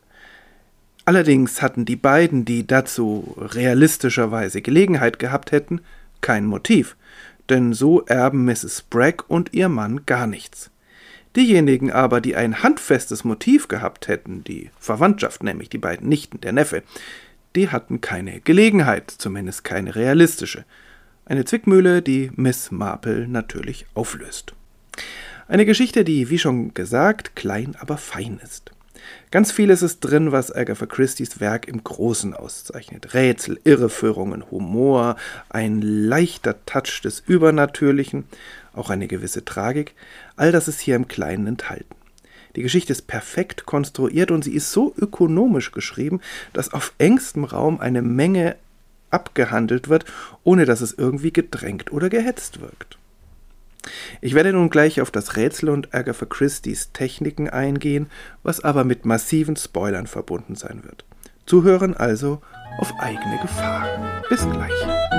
Allerdings 1.08 1.62
hatten 1.62 1.86
die 1.86 1.96
beiden, 1.96 2.44
die 2.44 2.68
dazu 2.68 3.34
realistischerweise 3.38 4.62
Gelegenheit 4.62 5.20
gehabt 5.20 5.54
hätten, 5.54 5.80
kein 6.20 6.46
Motiv, 6.46 6.98
denn 7.48 7.72
so 7.72 8.02
erben 8.08 8.44
Mrs. 8.44 8.82
Bragg 8.90 9.24
und 9.30 9.54
ihr 9.54 9.70
Mann 9.70 10.06
gar 10.06 10.28
nichts. 10.28 10.70
Diejenigen 11.38 11.94
aber, 11.94 12.20
die 12.20 12.36
ein 12.36 12.62
handfestes 12.62 13.24
Motiv 13.24 13.70
gehabt 13.70 14.10
hätten, 14.10 14.44
die 14.44 14.70
Verwandtschaft, 14.80 15.44
nämlich 15.44 15.70
die 15.70 15.78
beiden 15.78 16.10
Nichten, 16.10 16.42
der 16.42 16.52
Neffe, 16.52 16.84
die 17.56 17.70
hatten 17.70 18.02
keine 18.02 18.42
Gelegenheit, 18.42 19.10
zumindest 19.10 19.64
keine 19.64 19.96
realistische. 19.96 20.66
Eine 21.24 21.46
Zwickmühle, 21.46 22.02
die 22.02 22.32
Miss 22.36 22.70
Marple 22.70 23.30
natürlich 23.30 23.86
auflöst. 23.94 24.56
Eine 25.48 25.66
Geschichte, 25.66 26.04
die, 26.04 26.30
wie 26.30 26.38
schon 26.38 26.74
gesagt, 26.74 27.38
klein, 27.38 27.78
aber 27.80 27.96
fein 27.96 28.42
ist. 28.44 28.74
Ganz 29.32 29.52
vieles 29.52 29.82
ist 29.82 30.00
drin, 30.00 30.32
was 30.32 30.52
Agatha 30.52 30.86
Christie's 30.86 31.40
Werk 31.40 31.68
im 31.68 31.84
Großen 31.84 32.34
auszeichnet. 32.34 33.14
Rätsel, 33.14 33.60
Irreführungen, 33.64 34.50
Humor, 34.52 35.16
ein 35.50 35.82
leichter 35.82 36.66
Touch 36.66 37.02
des 37.04 37.24
Übernatürlichen, 37.26 38.26
auch 38.74 38.90
eine 38.90 39.08
gewisse 39.08 39.44
Tragik, 39.46 39.96
all 40.36 40.52
das 40.52 40.68
ist 40.68 40.80
hier 40.80 40.96
im 40.96 41.08
Kleinen 41.08 41.48
enthalten. 41.48 41.96
Die 42.56 42.64
Geschichte 42.64 42.92
ist 42.92 43.08
perfekt 43.08 43.66
konstruiert 43.66 44.32
und 44.32 44.44
sie 44.44 44.54
ist 44.54 44.72
so 44.72 44.94
ökonomisch 44.98 45.72
geschrieben, 45.72 46.22
dass 46.54 46.74
auf 46.74 46.94
engstem 46.98 47.44
Raum 47.44 47.80
eine 47.80 48.02
Menge 48.02 48.56
abgehandelt 49.12 49.90
wird, 49.90 50.06
ohne 50.44 50.66
dass 50.66 50.82
es 50.82 50.94
irgendwie 50.94 51.32
gedrängt 51.32 51.92
oder 51.92 52.10
gehetzt 52.10 52.60
wirkt. 52.60 52.98
Ich 54.22 54.34
werde 54.34 54.54
nun 54.54 54.70
gleich 54.70 55.02
auf 55.02 55.12
das 55.12 55.36
Rätsel 55.36 55.70
und 55.70 55.94
Agatha 55.94 56.26
Christie's 56.26 56.92
Techniken 56.92 57.50
eingehen, 57.50 58.08
was 58.44 58.64
aber 58.64 58.84
mit 58.84 59.06
massiven 59.06 59.56
Spoilern 59.56 60.08
verbunden 60.08 60.56
sein 60.56 60.84
wird. 60.84 61.06
Zuhören 61.46 61.96
also 61.96 62.42
auf 62.80 62.94
eigene 63.00 63.40
Gefahr. 63.42 63.88
Bis 64.30 64.42
gleich. 64.42 65.17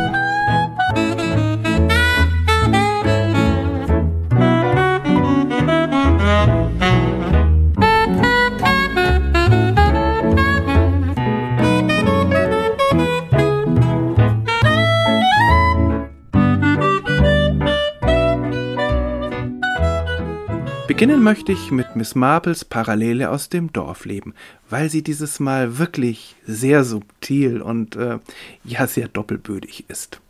Möchte 21.29 21.53
ich 21.53 21.71
mit 21.71 21.95
Miss 21.95 22.15
Marples 22.15 22.65
Parallele 22.65 23.29
aus 23.29 23.51
dem 23.51 23.71
Dorfleben, 23.71 24.33
weil 24.71 24.89
sie 24.89 25.03
dieses 25.03 25.41
Mal 25.41 25.77
wirklich 25.77 26.37
sehr 26.47 26.85
subtil 26.85 27.61
und 27.61 27.97
äh, 27.97 28.19
ja 28.65 28.87
sehr 28.87 29.09
doppelbödig 29.09 29.85
ist. 29.89 30.23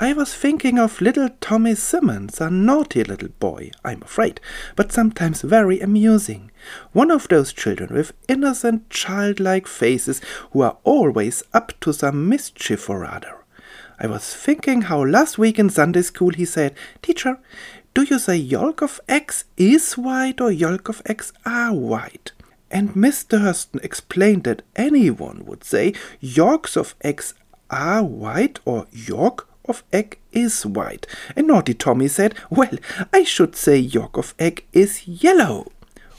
I 0.00 0.16
was 0.16 0.36
thinking 0.36 0.80
of 0.80 1.00
little 1.00 1.30
Tommy 1.38 1.76
Simmons, 1.76 2.40
a 2.40 2.50
naughty 2.50 3.04
little 3.04 3.28
boy, 3.38 3.70
I'm 3.84 4.02
afraid, 4.02 4.40
but 4.74 4.90
sometimes 4.90 5.42
very 5.42 5.80
amusing. 5.80 6.50
One 6.92 7.12
of 7.14 7.28
those 7.28 7.54
children 7.54 7.94
with 7.94 8.12
innocent 8.26 8.90
childlike 8.90 9.68
faces 9.68 10.20
who 10.52 10.62
are 10.62 10.78
always 10.82 11.44
up 11.54 11.78
to 11.82 11.92
some 11.92 12.28
mischief 12.28 12.90
or 12.90 13.04
other. 13.04 13.36
I 14.02 14.06
was 14.06 14.34
thinking 14.34 14.82
how 14.82 15.04
last 15.04 15.38
week 15.38 15.58
in 15.58 15.68
Sunday 15.68 16.00
school 16.00 16.30
he 16.30 16.46
said, 16.46 16.74
Teacher, 17.02 17.38
do 17.92 18.02
you 18.02 18.18
say 18.18 18.36
yolk 18.36 18.82
of 18.82 19.00
eggs 19.08 19.44
is 19.56 19.94
white 19.94 20.40
or 20.40 20.52
yolk 20.52 20.88
of 20.88 21.02
eggs 21.06 21.32
are 21.44 21.74
white? 21.74 22.32
And 22.70 22.90
Mr. 22.94 23.40
Hurston 23.40 23.82
explained 23.82 24.44
that 24.44 24.62
anyone 24.76 25.44
would 25.44 25.64
say 25.64 25.94
yolks 26.20 26.76
of 26.76 26.94
eggs 27.02 27.34
are 27.68 28.04
white 28.04 28.60
or 28.64 28.86
yolk 28.92 29.48
of 29.68 29.82
egg 29.92 30.18
is 30.32 30.64
white. 30.64 31.06
And 31.34 31.48
naughty 31.48 31.74
Tommy 31.74 32.06
said, 32.06 32.34
Well, 32.48 32.78
I 33.12 33.24
should 33.24 33.56
say 33.56 33.78
yolk 33.78 34.16
of 34.16 34.34
egg 34.38 34.66
is 34.72 35.08
yellow. 35.08 35.72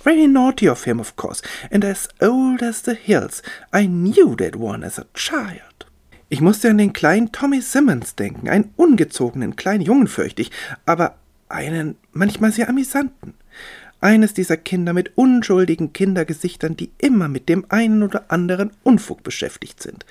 Very 0.04 0.28
naughty 0.28 0.68
of 0.68 0.84
him, 0.84 1.00
of 1.00 1.16
course, 1.16 1.42
and 1.70 1.86
as 1.86 2.10
old 2.22 2.62
as 2.62 2.82
the 2.82 2.96
hills. 2.96 3.42
I 3.72 3.86
knew 3.86 4.36
that 4.38 4.56
one 4.56 4.84
as 4.84 4.98
a 4.98 5.08
child. 5.14 5.86
Ich 6.30 6.42
musste 6.42 6.70
an 6.70 6.78
den 6.78 6.94
kleinen 6.94 7.32
Tommy 7.32 7.62
Simmons 7.62 8.16
denken, 8.16 8.50
einen 8.50 8.74
ungezogenen 8.78 9.58
kleinen 9.58 9.86
Jungen 9.86 10.08
fürchte 10.08 10.42
ich, 10.42 10.52
aber 10.86 11.16
einen 11.52 11.96
manchmal 12.12 12.52
sehr 12.52 12.70
amüsanten. 12.70 13.34
Eines 14.00 14.34
dieser 14.34 14.58
Kinder 14.58 14.94
mit 14.94 15.18
unschuldigen 15.18 15.94
Kindergesichtern, 15.94 16.76
die 16.76 16.92
immer 16.98 17.28
mit 17.28 17.50
dem 17.50 17.66
einen 17.70 18.02
oder 18.02 18.26
anderen 18.30 18.72
Unfug 18.84 19.22
beschäftigt 19.24 19.82
sind. 19.82 20.06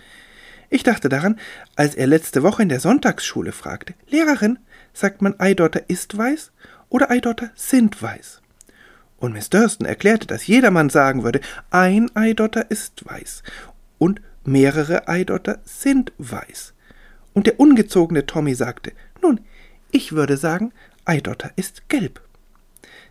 Ich 0.68 0.84
dachte 0.84 1.08
daran, 1.08 1.38
als 1.74 1.96
er 1.96 2.06
letzte 2.06 2.44
Woche 2.44 2.62
in 2.62 2.68
der 2.68 2.78
Sonntagsschule 2.78 3.50
fragte, 3.50 3.94
Lehrerin, 4.08 4.60
sagt 4.92 5.20
man 5.22 5.38
Eidotter 5.40 5.82
ist 5.88 6.16
weiß 6.16 6.52
oder 6.88 7.10
Eidotter 7.10 7.50
sind 7.56 8.00
weiß? 8.00 8.40
Und 9.18 9.32
Miss 9.32 9.50
Durston 9.50 9.86
erklärte, 9.86 10.28
dass 10.28 10.46
jedermann 10.46 10.88
sagen 10.88 11.24
würde, 11.24 11.40
ein 11.70 12.14
Eidotter 12.14 12.70
ist 12.70 13.04
weiß 13.04 13.42
und 13.98 14.22
mehrere 14.44 15.08
Eidotter 15.08 15.58
sind 15.64 16.12
weiß. 16.18 16.74
Und 17.34 17.46
der 17.46 17.60
ungezogene 17.60 18.26
Tommy 18.26 18.54
sagte, 18.54 18.92
nun, 19.22 19.40
ich 19.90 20.12
würde 20.12 20.36
sagen, 20.36 20.72
Eidotter 21.04 21.52
ist 21.56 21.88
gelb. 21.88 22.20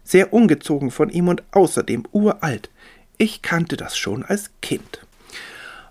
Sehr 0.04 0.34
ungezogen 0.34 0.92
von 0.92 1.10
ihm 1.10 1.28
und 1.28 1.44
außerdem 1.52 2.06
uralt. 2.12 2.70
Ich 3.18 3.42
kannte 3.42 3.78
das 3.78 3.98
schon 3.98 4.24
als 4.24 4.50
Kind. 4.62 5.02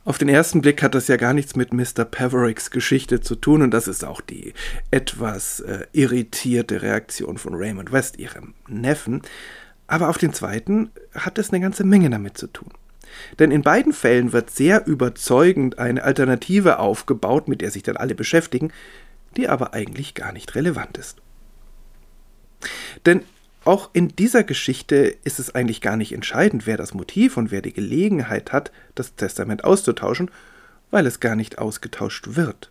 Auf 0.05 0.17
den 0.17 0.31
ersten 0.31 0.63
Blick 0.63 0.83
hat 0.83 0.95
das 0.95 1.07
ja 1.09 1.17
gar 1.17 1.35
nichts 1.35 1.55
mit 1.55 1.75
Mr. 1.75 2.07
Pavericks 2.07 2.71
Geschichte 2.71 3.21
zu 3.21 3.35
tun 3.35 3.61
und 3.61 3.73
das 3.73 3.87
ist 3.87 4.05
auch 4.05 4.23
die 4.23 4.55
etwas 4.91 5.61
äh, 5.61 5.85
irritierte 5.93 6.81
Reaktion 6.81 7.37
von 7.37 7.55
Raymond 7.55 7.93
West, 7.93 8.19
ihrem 8.19 8.55
Neffen. 8.69 9.21
Aber 9.87 10.09
auf 10.09 10.17
den 10.17 10.33
zweiten 10.33 10.91
hat 11.13 11.37
es 11.37 11.51
eine 11.51 11.61
ganze 11.61 11.85
Menge 11.85 12.09
damit 12.09 12.39
zu 12.39 12.47
tun. 12.47 12.71
Denn 13.39 13.51
in 13.51 13.61
beiden 13.61 13.93
Fällen 13.93 14.33
wird 14.33 14.49
sehr 14.51 14.87
überzeugend 14.87 15.79
eine 15.79 16.03
Alternative 16.03 16.79
aufgebaut, 16.79 17.49
mit 17.49 17.61
der 17.61 17.71
sich 17.71 17.83
dann 17.83 17.99
alle 17.99 18.15
beschäftigen, 18.15 18.73
die 19.37 19.49
aber 19.49 19.75
eigentlich 19.75 20.15
gar 20.15 20.33
nicht 20.33 20.55
relevant 20.55 20.97
ist. 20.97 21.19
Denn 23.07 23.23
auch 23.65 23.91
in 23.93 24.09
dieser 24.09 24.45
Geschichte 24.45 25.15
ist 25.25 25.39
es 25.39 25.55
eigentlich 25.55 25.81
gar 25.81 25.97
nicht 25.97 26.13
entscheidend, 26.13 26.67
wer 26.67 26.77
das 26.77 26.95
Motiv 26.95 27.37
und 27.37 27.51
wer 27.51 27.61
die 27.61 27.73
Gelegenheit 27.73 28.53
hat, 28.53 28.73
das 28.95 29.15
Testament 29.15 29.65
auszutauschen, 29.65 30.31
weil 30.91 31.07
es 31.07 31.21
gar 31.21 31.37
nicht 31.37 31.59
ausgetauscht 31.59 32.37
wird. 32.37 32.71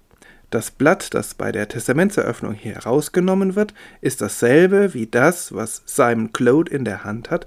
Das 0.49 0.71
Blatt, 0.71 1.13
das 1.13 1.33
bei 1.33 1.51
der 1.51 1.67
Testamentseröffnung 1.67 2.53
herausgenommen 2.53 3.55
wird, 3.55 3.73
ist 4.01 4.21
dasselbe 4.21 4.93
wie 4.93 5.05
das, 5.05 5.53
was 5.53 5.83
Simon 5.85 6.31
Claude 6.31 6.71
in 6.71 6.85
der 6.85 7.03
Hand 7.03 7.29
hat, 7.29 7.45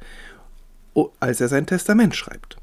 als 1.19 1.41
er 1.41 1.49
sein 1.49 1.67
Testament 1.67 2.15
schreibt. 2.15 2.59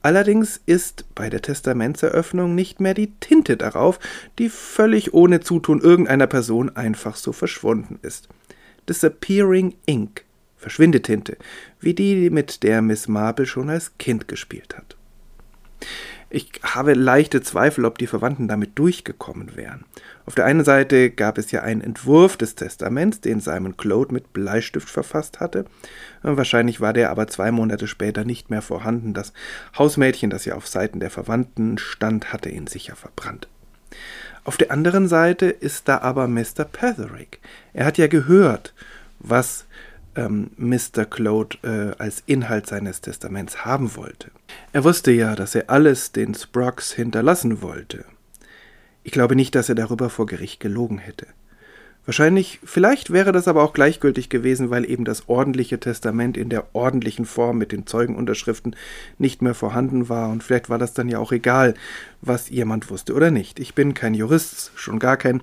Allerdings 0.00 0.60
ist 0.66 1.04
bei 1.14 1.28
der 1.28 1.42
Testamentseröffnung 1.42 2.54
nicht 2.54 2.80
mehr 2.80 2.94
die 2.94 3.12
Tinte 3.20 3.56
darauf, 3.56 4.00
die 4.38 4.48
völlig 4.48 5.12
ohne 5.12 5.40
Zutun 5.40 5.80
irgendeiner 5.80 6.26
Person 6.26 6.74
einfach 6.74 7.16
so 7.16 7.32
verschwunden 7.32 7.98
ist. 8.02 8.28
Disappearing 8.88 9.74
Ink, 9.86 10.24
Verschwindetinte, 10.56 11.36
wie 11.80 11.94
die, 11.94 12.30
mit 12.30 12.62
der 12.62 12.82
Miss 12.82 13.08
Marple 13.08 13.46
schon 13.46 13.70
als 13.70 13.96
Kind 13.98 14.28
gespielt 14.28 14.76
hat. 14.76 14.96
Ich 16.34 16.50
habe 16.62 16.94
leichte 16.94 17.42
Zweifel, 17.42 17.84
ob 17.84 17.98
die 17.98 18.06
Verwandten 18.06 18.48
damit 18.48 18.78
durchgekommen 18.78 19.54
wären. 19.54 19.84
Auf 20.24 20.34
der 20.34 20.46
einen 20.46 20.64
Seite 20.64 21.10
gab 21.10 21.36
es 21.36 21.50
ja 21.50 21.60
einen 21.60 21.82
Entwurf 21.82 22.38
des 22.38 22.54
Testaments, 22.54 23.20
den 23.20 23.40
Simon 23.40 23.76
Claude 23.76 24.14
mit 24.14 24.32
Bleistift 24.32 24.88
verfasst 24.88 25.40
hatte. 25.40 25.66
Wahrscheinlich 26.22 26.80
war 26.80 26.94
der 26.94 27.10
aber 27.10 27.26
zwei 27.26 27.50
Monate 27.50 27.86
später 27.86 28.24
nicht 28.24 28.48
mehr 28.48 28.62
vorhanden. 28.62 29.12
Das 29.12 29.34
Hausmädchen, 29.76 30.30
das 30.30 30.46
ja 30.46 30.54
auf 30.54 30.66
Seiten 30.66 31.00
der 31.00 31.10
Verwandten 31.10 31.76
stand, 31.76 32.32
hatte 32.32 32.48
ihn 32.48 32.66
sicher 32.66 32.96
verbrannt. 32.96 33.48
Auf 34.44 34.56
der 34.56 34.72
anderen 34.72 35.08
Seite 35.08 35.46
ist 35.46 35.88
da 35.88 35.98
aber 35.98 36.26
Mr. 36.26 36.64
Petherick. 36.64 37.40
Er 37.72 37.86
hat 37.86 37.98
ja 37.98 38.08
gehört, 38.08 38.74
was 39.20 39.66
ähm, 40.16 40.50
Mr. 40.56 41.04
Claude 41.04 41.56
äh, 41.62 42.02
als 42.02 42.22
Inhalt 42.26 42.66
seines 42.66 43.00
Testaments 43.00 43.64
haben 43.64 43.94
wollte. 43.94 44.30
Er 44.72 44.84
wusste 44.84 45.12
ja, 45.12 45.36
dass 45.36 45.54
er 45.54 45.70
alles 45.70 46.12
den 46.12 46.34
Sprocks 46.34 46.92
hinterlassen 46.92 47.62
wollte. 47.62 48.04
Ich 49.04 49.12
glaube 49.12 49.36
nicht, 49.36 49.54
dass 49.54 49.68
er 49.68 49.74
darüber 49.74 50.10
vor 50.10 50.26
Gericht 50.26 50.60
gelogen 50.60 50.98
hätte. 50.98 51.26
Wahrscheinlich, 52.04 52.58
vielleicht 52.64 53.12
wäre 53.12 53.30
das 53.30 53.46
aber 53.46 53.62
auch 53.62 53.72
gleichgültig 53.72 54.28
gewesen, 54.28 54.70
weil 54.70 54.90
eben 54.90 55.04
das 55.04 55.28
ordentliche 55.28 55.78
Testament 55.78 56.36
in 56.36 56.48
der 56.48 56.74
ordentlichen 56.74 57.24
Form 57.26 57.58
mit 57.58 57.70
den 57.70 57.86
Zeugenunterschriften 57.86 58.74
nicht 59.18 59.40
mehr 59.40 59.54
vorhanden 59.54 60.08
war 60.08 60.30
und 60.30 60.42
vielleicht 60.42 60.68
war 60.68 60.78
das 60.78 60.94
dann 60.94 61.08
ja 61.08 61.20
auch 61.20 61.30
egal, 61.30 61.74
was 62.20 62.50
jemand 62.50 62.90
wusste 62.90 63.14
oder 63.14 63.30
nicht. 63.30 63.60
Ich 63.60 63.76
bin 63.76 63.94
kein 63.94 64.14
Jurist, 64.14 64.72
schon 64.74 64.98
gar 64.98 65.16
kein 65.16 65.42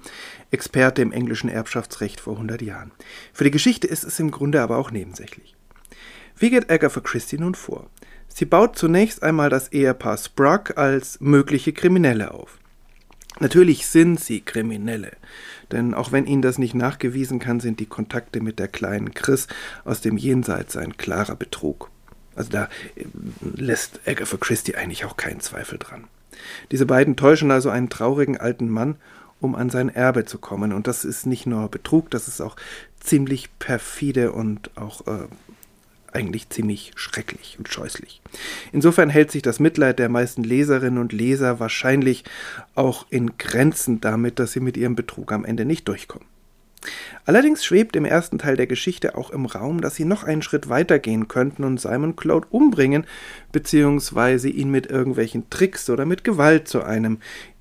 Experte 0.52 1.02
im 1.02 1.14
englischen 1.14 1.50
Erbschaftsrecht 1.50 2.20
vor 2.20 2.34
100 2.34 2.62
Jahren. 2.62 2.92
Für 3.32 3.46
die 3.46 3.52
Geschichte 3.52 3.88
ist 3.88 4.04
es 4.04 4.20
im 4.20 4.30
Grunde 4.30 4.62
aber 4.62 4.78
auch 4.78 4.92
nebensächlich. 4.92 5.56
Wie 6.38 6.50
geht 6.50 6.70
Agatha 6.70 7.00
Christie 7.00 7.38
nun 7.38 7.56
vor? 7.56 7.90
Sie 8.28 8.46
baut 8.46 8.78
zunächst 8.78 9.24
einmal 9.24 9.50
das 9.50 9.72
Ehepaar 9.72 10.18
Sprague 10.18 10.76
als 10.76 11.22
mögliche 11.22 11.72
Kriminelle 11.72 12.34
auf. 12.34 12.59
Natürlich 13.40 13.88
sind 13.88 14.20
sie 14.20 14.42
Kriminelle, 14.42 15.12
denn 15.72 15.94
auch 15.94 16.12
wenn 16.12 16.26
ihnen 16.26 16.42
das 16.42 16.58
nicht 16.58 16.76
nachgewiesen 16.76 17.40
kann, 17.40 17.60
sind 17.60 17.80
die 17.80 17.86
Kontakte 17.86 18.42
mit 18.42 18.60
der 18.60 18.68
kleinen 18.68 19.14
Chris 19.14 19.48
aus 19.86 20.02
dem 20.02 20.18
Jenseits 20.18 20.76
ein 20.76 20.98
klarer 20.98 21.36
Betrug. 21.36 21.90
Also 22.36 22.52
da 22.52 22.70
äh, 22.96 23.06
lässt 23.42 24.02
Agatha 24.06 24.38
Christie 24.38 24.76
eigentlich 24.76 25.06
auch 25.06 25.18
keinen 25.18 25.40
Zweifel 25.40 25.78
dran. 25.78 26.06
Diese 26.72 26.86
beiden 26.86 27.16
täuschen 27.16 27.52
also 27.52 27.70
einen 27.70 27.90
traurigen 27.90 28.38
alten 28.38 28.70
Mann, 28.70 28.96
um 29.42 29.56
an 29.56 29.70
sein 29.70 29.90
Erbe 29.90 30.26
zu 30.26 30.38
kommen. 30.38 30.74
Und 30.74 30.88
das 30.88 31.06
ist 31.06 31.26
nicht 31.26 31.46
nur 31.46 31.70
Betrug, 31.70 32.10
das 32.12 32.28
ist 32.28 32.42
auch 32.42 32.56
ziemlich 33.00 33.50
perfide 33.60 34.32
und 34.32 34.72
auch 34.78 35.08
äh, 35.08 35.28
eigentlich 36.14 36.50
ziemlich 36.50 36.92
schrecklich 36.96 37.56
und 37.58 37.68
scheußlich. 37.70 38.22
Insofern 38.72 39.10
hält 39.10 39.32
sich 39.32 39.42
das 39.42 39.60
Mitleid 39.60 40.00
der 40.00 40.10
meisten 40.10 40.44
Leserinnen 40.44 41.00
und 41.00 41.14
Leser 41.14 41.60
wahrscheinlich 41.60 42.24
auch 42.76 43.06
in 43.10 43.38
Grenzen 43.38 44.02
damit, 44.02 44.40
dass 44.40 44.52
sie 44.52 44.60
mit 44.60 44.78
ihrem 44.78 44.96
Betrug 44.96 45.32
am 45.32 45.46
Ende 45.46 45.66
nicht 45.66 45.88
durchkommen. 45.88 46.28
Allerdings 47.26 47.66
schwebt 47.66 47.96
im 47.96 48.06
ersten 48.06 48.40
Teil 48.40 48.56
der 48.56 48.68
Geschichte 48.68 49.16
auch 49.16 49.30
im 49.30 49.46
Raum, 49.46 49.82
dass 49.82 49.96
sie 49.96 50.06
noch 50.06 50.24
einen 50.24 50.42
Schritt 50.42 50.70
weiter 50.70 50.98
gehen 50.98 51.28
könnten 51.28 51.64
und 51.64 51.80
Simon 51.80 52.16
Cloud 52.16 52.48
umbringen, 52.52 53.06
beziehungsweise 53.52 54.50
ihn 54.50 54.72
mit 54.72 54.88
irgendwelchen 54.88 55.50
Tricks 55.50 55.90
oder 55.90 56.06
mit 56.06 56.24
Gewalt 56.24 56.68
zu 56.68 56.82
einem 56.82 57.20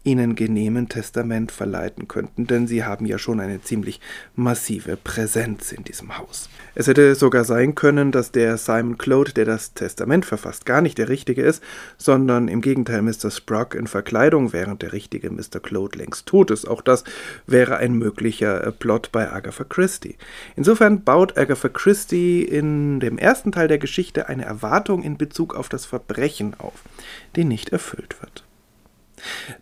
ihnen 0.08 0.34
genehmen 0.34 0.88
Testament 0.88 1.52
verleiten 1.52 2.08
könnten, 2.08 2.46
denn 2.46 2.66
sie 2.66 2.82
haben 2.82 3.04
ja 3.04 3.18
schon 3.18 3.40
eine 3.40 3.60
ziemlich 3.60 4.00
massive 4.34 4.96
Präsenz 4.96 5.70
in 5.70 5.84
diesem 5.84 6.16
Haus. 6.16 6.48
Es 6.74 6.86
hätte 6.86 7.14
sogar 7.14 7.44
sein 7.44 7.74
können, 7.74 8.10
dass 8.10 8.32
der 8.32 8.56
Simon 8.56 8.96
Claude, 8.96 9.34
der 9.34 9.44
das 9.44 9.74
Testament 9.74 10.24
verfasst, 10.24 10.64
gar 10.64 10.80
nicht 10.80 10.96
der 10.96 11.10
Richtige 11.10 11.42
ist, 11.42 11.62
sondern 11.98 12.48
im 12.48 12.62
Gegenteil 12.62 13.02
Mr. 13.02 13.30
Sprogg 13.30 13.76
in 13.76 13.86
Verkleidung, 13.86 14.54
während 14.54 14.80
der 14.80 14.94
richtige 14.94 15.30
Mr. 15.30 15.60
Claude 15.60 15.98
längst 15.98 16.24
tot 16.24 16.50
ist. 16.50 16.66
Auch 16.66 16.80
das 16.80 17.04
wäre 17.46 17.76
ein 17.76 17.92
möglicher 17.92 18.66
äh, 18.66 18.72
Plot 18.72 19.12
bei 19.12 19.30
Agatha 19.30 19.64
Christie. 19.64 20.16
Insofern 20.56 21.04
baut 21.04 21.36
Agatha 21.36 21.68
Christie 21.68 22.44
in 22.44 22.98
dem 23.00 23.18
ersten 23.18 23.52
Teil 23.52 23.68
der 23.68 23.78
Geschichte 23.78 24.28
eine 24.28 24.46
Erwartung 24.46 25.02
in 25.02 25.18
Bezug 25.18 25.54
auf 25.54 25.68
das 25.68 25.84
Verbrechen 25.84 26.54
auf, 26.58 26.82
die 27.36 27.44
nicht 27.44 27.70
erfüllt 27.70 28.16
wird. 28.22 28.47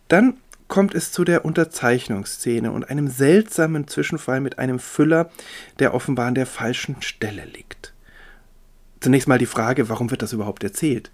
Dann 0.07 0.35
kommt 0.67 0.95
es 0.95 1.11
zu 1.11 1.23
der 1.23 1.45
Unterzeichnungsszene 1.45 2.71
und 2.71 2.89
einem 2.89 3.07
seltsamen 3.07 3.87
Zwischenfall 3.87 4.41
mit 4.41 4.59
einem 4.59 4.79
Füller, 4.79 5.29
der 5.79 5.93
offenbar 5.93 6.27
an 6.27 6.35
der 6.35 6.45
falschen 6.45 7.01
Stelle 7.01 7.45
liegt. 7.45 7.93
Zunächst 8.99 9.27
mal 9.27 9.37
die 9.37 9.45
Frage, 9.45 9.89
warum 9.89 10.11
wird 10.11 10.21
das 10.21 10.33
überhaupt 10.33 10.63
erzählt? 10.63 11.11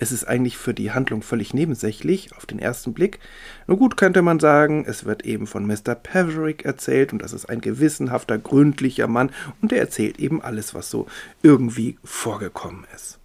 Es 0.00 0.12
ist 0.12 0.24
eigentlich 0.24 0.56
für 0.56 0.74
die 0.74 0.92
Handlung 0.92 1.22
völlig 1.22 1.54
nebensächlich 1.54 2.32
auf 2.36 2.46
den 2.46 2.60
ersten 2.60 2.94
Blick. 2.94 3.18
Nur 3.66 3.78
gut 3.78 3.96
könnte 3.96 4.22
man 4.22 4.38
sagen, 4.38 4.84
es 4.86 5.04
wird 5.04 5.24
eben 5.24 5.48
von 5.48 5.66
Mr. 5.66 5.96
Paverick 5.96 6.64
erzählt 6.64 7.12
und 7.12 7.20
das 7.20 7.32
ist 7.32 7.46
ein 7.46 7.60
gewissenhafter, 7.60 8.38
gründlicher 8.38 9.08
Mann 9.08 9.30
und 9.60 9.72
er 9.72 9.80
erzählt 9.80 10.20
eben 10.20 10.40
alles, 10.40 10.72
was 10.74 10.90
so 10.90 11.08
irgendwie 11.42 11.98
vorgekommen 12.04 12.86
ist. 12.94 13.18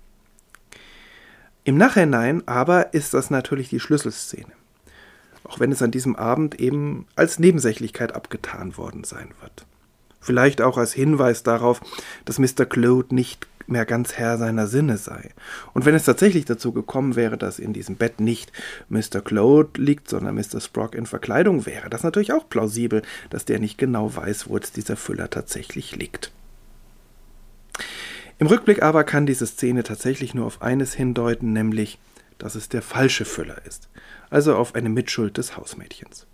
Im 1.64 1.78
Nachhinein 1.78 2.48
aber 2.48 2.94
ist 2.94 3.14
das 3.14 3.30
natürlich 3.30 3.70
die 3.70 3.80
Schlüsselszene 3.80 4.54
auch 5.44 5.60
wenn 5.60 5.72
es 5.72 5.82
an 5.82 5.92
diesem 5.92 6.16
Abend 6.16 6.60
eben 6.60 7.06
als 7.16 7.40
Nebensächlichkeit 7.40 8.16
abgetan 8.16 8.78
worden 8.78 9.04
sein 9.04 9.30
wird. 9.42 9.66
Vielleicht 10.20 10.62
auch 10.62 10.78
als 10.78 10.94
Hinweis 10.94 11.44
darauf, 11.44 11.82
dass 12.26 12.40
Mr. 12.40 12.66
Claude 12.66 13.14
nicht 13.14 13.48
mehr 13.68 13.86
ganz 13.86 14.14
Herr 14.14 14.38
seiner 14.38 14.68
Sinne 14.68 14.98
sei. 14.98 15.32
Und 15.74 15.86
wenn 15.86 15.96
es 15.96 16.06
tatsächlich 16.06 16.46
dazu 16.46 16.72
gekommen 16.72 17.16
wäre, 17.16 17.38
dass 17.38 17.60
in 17.60 17.74
diesem 17.74 17.96
Bett 17.96 18.20
nicht 18.20 18.52
Mr. 18.90 19.22
Claude 19.24 19.82
liegt, 19.82 20.10
sondern 20.10 20.36
Mr. 20.36 20.60
Sprock 20.60 20.96
in 20.96 21.06
Verkleidung, 21.06 21.66
wäre 21.66 21.90
das 21.90 22.04
natürlich 22.04 22.34
auch 22.34 22.48
plausibel, 22.48 23.02
dass 23.30 23.46
der 23.46 23.60
nicht 23.60 23.78
genau 23.78 24.16
weiß, 24.16 24.50
wo 24.50 24.56
jetzt 24.56 24.76
dieser 24.76 24.96
Füller 24.96 25.30
tatsächlich 25.30 25.96
liegt. 25.96 26.32
Im 28.40 28.48
Rückblick 28.48 28.82
aber 28.82 29.04
kann 29.04 29.26
diese 29.26 29.46
Szene 29.46 29.84
tatsächlich 29.84 30.34
nur 30.34 30.46
auf 30.46 30.62
eines 30.62 30.94
hindeuten, 30.94 31.54
nämlich, 31.54 32.00
dass 32.38 32.56
es 32.56 32.70
der 32.70 32.82
falsche 32.82 33.26
Füller 33.26 33.62
ist 33.66 33.90
also 34.34 34.56
auf 34.56 34.74
eine 34.74 34.90
Mitschuld 34.90 35.38
des 35.38 35.56
Hausmädchens. 35.56 36.26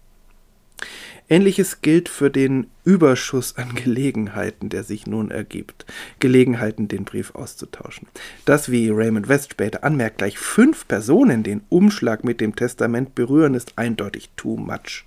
Ähnliches 1.27 1.81
gilt 1.81 2.07
für 2.07 2.31
den 2.31 2.67
Überschuss 2.85 3.57
an 3.57 3.75
Gelegenheiten, 3.75 4.69
der 4.69 4.83
sich 4.83 5.05
nun 5.05 5.29
ergibt. 5.29 5.85
Gelegenheiten, 6.19 6.87
den 6.87 7.03
Brief 7.03 7.35
auszutauschen. 7.35 8.07
Dass, 8.45 8.71
wie 8.71 8.89
Raymond 8.89 9.27
West 9.27 9.51
später 9.51 9.83
anmerkt, 9.83 10.19
gleich 10.19 10.39
fünf 10.39 10.87
Personen 10.87 11.43
den 11.43 11.61
Umschlag 11.67 12.23
mit 12.23 12.39
dem 12.39 12.55
Testament 12.55 13.15
berühren, 13.15 13.53
ist 13.53 13.73
eindeutig 13.75 14.29
too 14.37 14.55
much. 14.55 15.03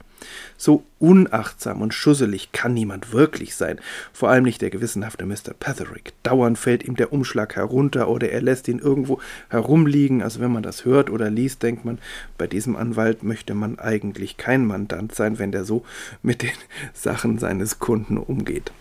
So 0.57 0.85
unachtsam 0.99 1.83
und 1.83 1.95
schusselig 1.95 2.53
kann 2.53 2.75
niemand 2.75 3.13
wirklich 3.13 3.55
sein, 3.57 3.81
vor 4.13 4.29
allem 4.31 4.45
nicht 4.45 4.63
der 4.63 4.71
gewissenhafte 4.71 5.27
Mr. 5.27 5.55
Petherick. 5.59 6.13
Dauernd 6.23 6.59
fällt 6.59 6.85
ihm 6.85 6.97
der 6.97 7.13
Umschlag 7.13 7.57
herunter 7.57 8.09
oder 8.09 8.31
er 8.31 8.43
lässt 8.43 8.69
ihn 8.69 8.79
irgendwo 8.79 9.21
herumliegen. 9.49 10.23
Also 10.23 10.41
wenn 10.41 10.53
man 10.53 10.63
das 10.63 10.85
hört 10.85 11.11
oder 11.11 11.31
liest, 11.31 11.63
denkt 11.63 11.85
man, 11.85 11.99
bei 12.39 12.47
diesem 12.47 12.77
Anwalt 12.77 13.23
möchte 13.23 13.55
man 13.55 13.79
eigentlich 13.79 14.37
kein 14.37 14.67
Mandant 14.67 15.15
sein, 15.15 15.39
wenn 15.39 15.53
der 15.53 15.65
so 15.65 15.85
mit 16.23 16.43
den 16.43 16.51
Sachen 16.93 17.39
seines 17.39 17.79
Kunden 17.79 18.17
umgeht. 18.17 18.73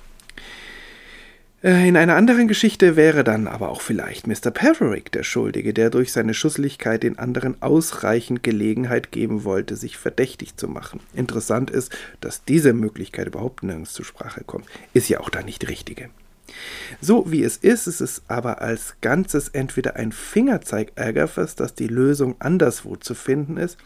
Äh, 1.64 1.88
in 1.88 1.96
einer 1.96 2.16
anderen 2.16 2.48
Geschichte 2.48 2.96
wäre 2.96 3.24
dann 3.24 3.48
aber 3.48 3.70
auch 3.70 3.82
vielleicht 3.82 4.26
Mr. 4.28 4.52
Paverick 4.52 5.12
der 5.12 5.24
Schuldige, 5.24 5.74
der 5.74 5.90
durch 5.90 6.12
seine 6.12 6.34
Schusslichkeit 6.34 7.04
den 7.04 7.20
anderen 7.20 7.62
ausreichend 7.62 8.42
Gelegenheit 8.44 9.12
geben 9.12 9.44
wollte, 9.44 9.76
sich 9.76 9.98
verdächtig 9.98 10.58
zu 10.58 10.68
machen. 10.68 11.00
Interessant 11.14 11.70
ist, 11.70 11.96
dass 12.20 12.44
diese 12.44 12.74
Möglichkeit 12.74 13.28
überhaupt 13.28 13.64
nirgends 13.64 13.94
zur 13.94 14.06
Sprache 14.06 14.44
kommt. 14.44 14.66
Ist 14.94 15.10
ja 15.10 15.20
auch 15.20 15.30
da 15.30 15.44
nicht 15.44 15.62
die 15.62 15.68
richtige. 15.68 16.10
So 17.00 17.32
wie 17.32 17.44
es 17.44 17.58
ist, 17.58 17.88
ist 17.88 18.02
es 18.02 18.24
aber 18.28 18.62
als 18.62 18.96
Ganzes 19.00 19.48
entweder 19.50 19.96
ein 19.96 20.12
Fingerzeig 20.12 20.92
Agathas, 20.96 21.56
dass 21.56 21.76
die 21.76 21.88
Lösung 21.88 22.36
anderswo 22.40 22.98
zu 22.98 23.16
finden 23.16 23.56
ist, 23.56 23.78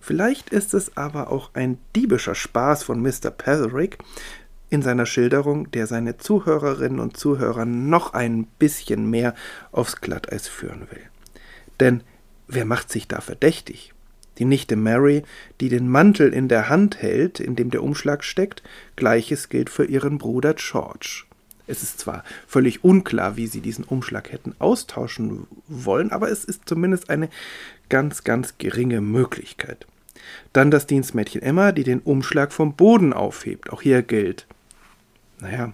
vielleicht 0.00 0.50
ist 0.50 0.72
es 0.74 0.96
aber 0.96 1.30
auch 1.30 1.50
ein 1.54 1.78
diebischer 1.96 2.34
Spaß 2.34 2.84
von 2.84 3.00
Mr. 3.00 3.30
Petherick, 3.36 3.98
in 4.72 4.80
seiner 4.80 5.04
Schilderung, 5.04 5.70
der 5.70 5.86
seine 5.86 6.16
Zuhörerinnen 6.16 6.98
und 6.98 7.14
Zuhörer 7.14 7.66
noch 7.66 8.14
ein 8.14 8.46
bisschen 8.58 9.10
mehr 9.10 9.34
aufs 9.70 10.00
Glatteis 10.00 10.48
führen 10.48 10.86
will. 10.90 11.02
Denn 11.78 12.02
wer 12.48 12.64
macht 12.64 12.90
sich 12.90 13.06
da 13.06 13.20
verdächtig? 13.20 13.92
Die 14.38 14.46
Nichte 14.46 14.76
Mary, 14.76 15.24
die 15.60 15.68
den 15.68 15.90
Mantel 15.90 16.32
in 16.32 16.48
der 16.48 16.70
Hand 16.70 17.02
hält, 17.02 17.38
in 17.38 17.54
dem 17.54 17.70
der 17.70 17.82
Umschlag 17.82 18.24
steckt, 18.24 18.62
gleiches 18.96 19.50
gilt 19.50 19.68
für 19.68 19.84
ihren 19.84 20.16
Bruder 20.16 20.54
George. 20.54 21.24
Es 21.66 21.82
ist 21.82 22.00
zwar 22.00 22.24
völlig 22.46 22.82
unklar, 22.82 23.36
wie 23.36 23.48
sie 23.48 23.60
diesen 23.60 23.84
Umschlag 23.84 24.32
hätten 24.32 24.54
austauschen 24.58 25.48
wollen, 25.68 26.10
aber 26.12 26.30
es 26.30 26.46
ist 26.46 26.62
zumindest 26.64 27.10
eine 27.10 27.28
ganz, 27.90 28.24
ganz 28.24 28.56
geringe 28.56 29.02
Möglichkeit. 29.02 29.86
Dann 30.54 30.70
das 30.70 30.86
Dienstmädchen 30.86 31.42
Emma, 31.42 31.72
die 31.72 31.84
den 31.84 32.00
Umschlag 32.00 32.54
vom 32.54 32.74
Boden 32.74 33.12
aufhebt. 33.12 33.70
Auch 33.70 33.82
hier 33.82 34.02
gilt, 34.02 34.46
naja, 35.42 35.72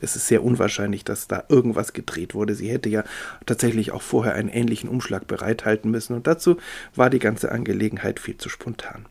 es 0.00 0.16
ist 0.16 0.26
sehr 0.26 0.42
unwahrscheinlich, 0.42 1.04
dass 1.04 1.28
da 1.28 1.44
irgendwas 1.48 1.92
gedreht 1.92 2.34
wurde. 2.34 2.54
Sie 2.54 2.70
hätte 2.70 2.88
ja 2.88 3.04
tatsächlich 3.46 3.92
auch 3.92 4.02
vorher 4.02 4.34
einen 4.34 4.48
ähnlichen 4.48 4.88
Umschlag 4.88 5.26
bereithalten 5.26 5.90
müssen 5.90 6.14
und 6.14 6.26
dazu 6.26 6.56
war 6.94 7.10
die 7.10 7.18
ganze 7.18 7.52
Angelegenheit 7.52 8.18
viel 8.18 8.36
zu 8.36 8.48
spontan. 8.48 9.06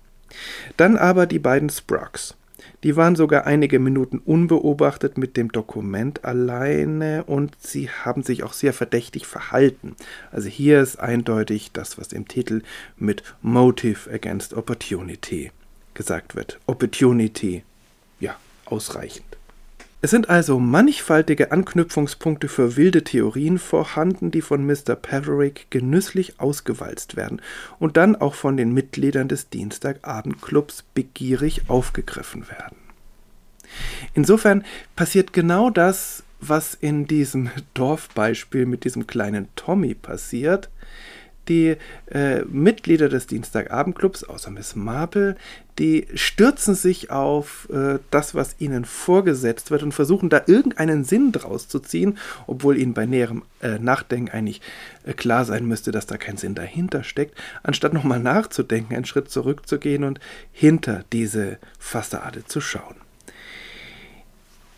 Dann 0.77 0.97
aber 0.97 1.25
die 1.25 1.39
beiden 1.39 1.69
Sprocks. 1.69 2.35
Die 2.83 2.95
waren 2.95 3.15
sogar 3.15 3.45
einige 3.45 3.79
Minuten 3.79 4.19
unbeobachtet 4.19 5.17
mit 5.17 5.37
dem 5.37 5.51
Dokument 5.51 6.25
alleine 6.25 7.23
und 7.25 7.55
sie 7.59 7.89
haben 7.89 8.23
sich 8.23 8.43
auch 8.43 8.53
sehr 8.53 8.73
verdächtig 8.73 9.25
verhalten. 9.25 9.95
Also 10.31 10.49
hier 10.49 10.81
ist 10.81 10.99
eindeutig 10.99 11.71
das, 11.71 11.97
was 11.97 12.11
im 12.11 12.27
Titel 12.27 12.61
mit 12.97 13.23
Motive 13.41 14.11
Against 14.11 14.53
Opportunity 14.53 15.51
gesagt 15.93 16.35
wird. 16.35 16.59
Opportunity, 16.65 17.63
ja, 18.19 18.35
ausreichend. 18.65 19.32
Es 20.03 20.11
sind 20.11 20.29
also 20.29 20.59
mannigfaltige 20.59 21.53
Anknüpfungspunkte 21.53 22.49
für 22.49 22.75
wilde 22.75 23.05
Theorien 23.05 23.57
vorhanden, 23.57 24.31
die 24.31 24.41
von 24.41 24.65
Mr. 24.65 24.97
Paverick 24.97 25.67
genüsslich 25.69 26.41
ausgewalzt 26.41 27.15
werden 27.15 27.41
und 27.79 27.95
dann 27.95 28.17
auch 28.17 28.33
von 28.33 28.57
den 28.57 28.73
Mitgliedern 28.73 29.29
des 29.29 29.47
Dienstagabendclubs 29.47 30.83
begierig 30.93 31.69
aufgegriffen 31.69 32.49
werden. 32.49 32.75
Insofern 34.13 34.65
passiert 34.97 35.31
genau 35.31 35.69
das, 35.69 36.23
was 36.41 36.73
in 36.73 37.07
diesem 37.07 37.49
Dorfbeispiel 37.73 38.65
mit 38.65 38.83
diesem 38.83 39.07
kleinen 39.07 39.47
Tommy 39.55 39.93
passiert. 39.93 40.69
Die 41.49 41.77
äh, 42.11 42.41
Mitglieder 42.45 43.09
des 43.09 43.27
Dienstagabendclubs, 43.27 44.23
außer 44.23 44.51
Miss 44.51 44.75
Marple, 44.75 45.35
die 45.79 46.07
stürzen 46.13 46.75
sich 46.75 47.09
auf 47.09 47.67
äh, 47.71 47.99
das, 48.11 48.35
was 48.35 48.55
ihnen 48.59 48.85
vorgesetzt 48.85 49.71
wird 49.71 49.83
und 49.83 49.91
versuchen 49.91 50.29
da 50.29 50.43
irgendeinen 50.45 51.03
Sinn 51.03 51.31
draus 51.31 51.67
zu 51.67 51.79
ziehen, 51.79 52.17
obwohl 52.47 52.77
ihnen 52.77 52.93
bei 52.93 53.05
näherem 53.05 53.43
äh, 53.61 53.79
Nachdenken 53.79 54.29
eigentlich 54.29 54.61
äh, 55.03 55.13
klar 55.13 55.45
sein 55.45 55.65
müsste, 55.65 55.91
dass 55.91 56.05
da 56.05 56.17
kein 56.17 56.37
Sinn 56.37 56.55
dahinter 56.55 57.03
steckt, 57.03 57.35
anstatt 57.63 57.93
nochmal 57.93 58.19
nachzudenken, 58.19 58.95
einen 58.95 59.05
Schritt 59.05 59.29
zurückzugehen 59.29 60.03
und 60.03 60.19
hinter 60.51 61.03
diese 61.11 61.57
Fassade 61.79 62.45
zu 62.45 62.61
schauen. 62.61 63.02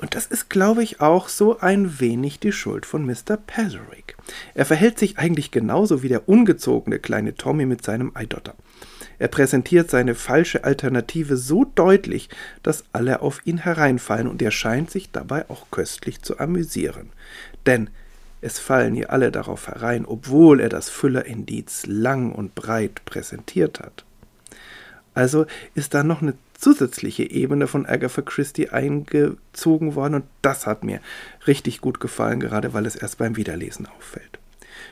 Und 0.06 0.13
das 0.13 0.28
ist, 0.28 0.52
glaube 0.52 0.84
ich, 0.84 1.02
auch 1.02 1.30
so 1.30 1.58
ein 1.62 2.00
wenig 2.00 2.39
die 2.39 2.52
Schuld 2.52 2.86
von 2.86 3.08
Mr. 3.08 3.38
Petherick. 3.38 4.15
Er 4.54 4.65
verhält 4.65 5.00
sich 5.00 5.18
eigentlich 5.18 5.50
genauso 5.50 6.04
wie 6.04 6.10
der 6.10 6.30
ungezogene 6.30 7.00
kleine 7.00 7.34
Tommy 7.34 7.65
mit 7.65 7.84
seinem 7.84 8.12
Eidotter. 8.13 8.54
Er 9.18 9.30
präsentiert 9.30 9.89
seine 9.89 10.13
falsche 10.13 10.63
Alternative 10.63 11.38
so 11.38 11.65
deutlich, 11.74 12.30
dass 12.62 12.84
alle 12.94 13.24
auf 13.24 13.41
ihn 13.46 13.58
hereinfallen 13.58 14.28
und 14.28 14.44
er 14.44 14.52
scheint 14.52 14.91
sich 14.91 15.10
dabei 15.12 15.50
auch 15.50 15.72
köstlich 15.72 16.22
zu 16.22 16.38
amüsieren. 16.38 17.10
Denn 17.65 17.89
es 18.41 18.60
fallen 18.60 18.94
hier 18.94 19.12
alle 19.12 19.32
darauf 19.32 19.70
herein, 19.70 20.06
obwohl 20.06 20.60
er 20.60 20.70
das 20.70 20.88
Füllerindiz 20.91 21.88
lang 21.88 22.32
und 22.32 22.54
breit 22.54 23.04
präsentiert 23.06 23.80
hat. 23.80 24.06
Also 25.15 25.48
ist 25.74 25.96
da 25.96 26.04
noch 26.04 26.22
eine 26.22 26.36
zusätzliche 26.65 27.30
Ebene 27.30 27.67
von 27.67 27.86
Agatha 27.86 28.23
Christie 28.23 28.69
eingezogen 28.69 29.93
worden 29.93 30.15
und 30.15 30.25
das 30.41 30.65
hat 30.65 30.84
mir 30.84 30.99
richtig 31.45 31.80
gut 31.80 31.99
gefallen, 31.99 32.39
gerade 32.39 32.73
weil 32.73 32.88
es 32.88 32.95
erst 32.95 33.19
beim 33.19 33.36
Wiederlesen 33.36 33.86
auffällt. 33.86 34.39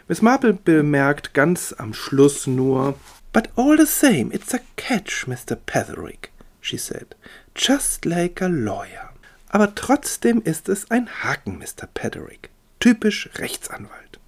Miss 0.07 0.21
Marple 0.21 0.53
bemerkt 0.53 1.33
ganz 1.33 1.73
am 1.75 1.95
Schluss 1.95 2.45
nur, 2.45 2.93
But 3.31 3.49
all 3.55 3.75
the 3.75 3.87
same, 3.87 4.31
it's 4.31 4.53
a 4.53 4.59
catch, 4.75 5.25
Mr. 5.25 5.55
Petherick, 5.55 6.29
she 6.61 6.77
said, 6.77 7.15
just 7.55 8.05
like 8.05 8.39
a 8.39 8.47
lawyer. 8.47 9.09
Aber 9.47 9.73
trotzdem 9.73 10.43
ist 10.43 10.69
es 10.69 10.91
ein 10.91 11.09
Haken, 11.23 11.57
Mr. 11.57 11.87
Petherick, 11.91 12.51
typisch 12.79 13.31
Rechtsanwalt. 13.39 14.19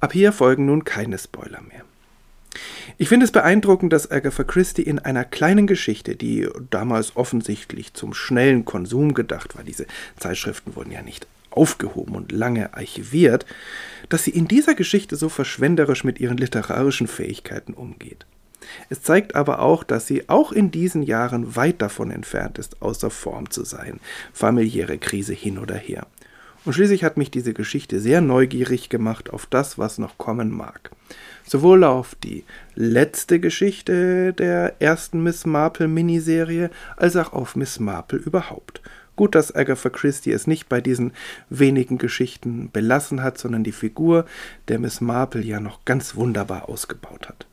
Ab 0.00 0.12
hier 0.12 0.34
folgen 0.34 0.66
nun 0.66 0.84
keine 0.84 1.16
Spoiler 1.16 1.62
mehr. 1.62 1.84
Ich 2.98 3.08
finde 3.08 3.24
es 3.24 3.32
beeindruckend, 3.32 3.92
dass 3.92 4.10
Agatha 4.10 4.44
Christie 4.44 4.82
in 4.82 4.98
einer 4.98 5.24
kleinen 5.24 5.66
Geschichte, 5.66 6.16
die 6.16 6.48
damals 6.70 7.16
offensichtlich 7.16 7.94
zum 7.94 8.14
schnellen 8.14 8.64
Konsum 8.64 9.14
gedacht 9.14 9.56
war, 9.56 9.64
diese 9.64 9.86
Zeitschriften 10.18 10.76
wurden 10.76 10.92
ja 10.92 11.02
nicht 11.02 11.26
aufgehoben 11.50 12.14
und 12.14 12.32
lange 12.32 12.74
archiviert, 12.74 13.44
dass 14.08 14.24
sie 14.24 14.30
in 14.30 14.48
dieser 14.48 14.74
Geschichte 14.74 15.16
so 15.16 15.28
verschwenderisch 15.28 16.04
mit 16.04 16.20
ihren 16.20 16.36
literarischen 16.36 17.08
Fähigkeiten 17.08 17.74
umgeht. 17.74 18.24
Es 18.88 19.02
zeigt 19.02 19.34
aber 19.34 19.60
auch, 19.60 19.82
dass 19.84 20.06
sie 20.06 20.28
auch 20.28 20.52
in 20.52 20.70
diesen 20.70 21.02
Jahren 21.02 21.56
weit 21.56 21.82
davon 21.82 22.10
entfernt 22.10 22.58
ist, 22.58 22.82
außer 22.82 23.10
Form 23.10 23.50
zu 23.50 23.64
sein, 23.64 24.00
familiäre 24.32 24.98
Krise 24.98 25.32
hin 25.32 25.58
oder 25.58 25.74
her. 25.74 26.06
Und 26.64 26.74
schließlich 26.74 27.04
hat 27.04 27.16
mich 27.16 27.30
diese 27.30 27.54
Geschichte 27.54 28.00
sehr 28.00 28.20
neugierig 28.20 28.90
gemacht 28.90 29.30
auf 29.30 29.46
das, 29.46 29.78
was 29.78 29.98
noch 29.98 30.18
kommen 30.18 30.50
mag. 30.50 30.90
Sowohl 31.50 31.82
auf 31.82 32.14
die 32.14 32.44
letzte 32.76 33.40
Geschichte 33.40 34.32
der 34.32 34.80
ersten 34.80 35.20
Miss 35.20 35.46
Marple 35.46 35.88
Miniserie 35.88 36.70
als 36.96 37.16
auch 37.16 37.32
auf 37.32 37.56
Miss 37.56 37.80
Marple 37.80 38.20
überhaupt. 38.20 38.80
Gut, 39.16 39.34
dass 39.34 39.52
Agatha 39.52 39.90
Christie 39.90 40.30
es 40.30 40.46
nicht 40.46 40.68
bei 40.68 40.80
diesen 40.80 41.10
wenigen 41.48 41.98
Geschichten 41.98 42.70
belassen 42.70 43.24
hat, 43.24 43.36
sondern 43.36 43.64
die 43.64 43.72
Figur 43.72 44.26
der 44.68 44.78
Miss 44.78 45.00
Marple 45.00 45.42
ja 45.42 45.58
noch 45.58 45.84
ganz 45.84 46.14
wunderbar 46.14 46.68
ausgebaut 46.68 47.28
hat. 47.28 47.48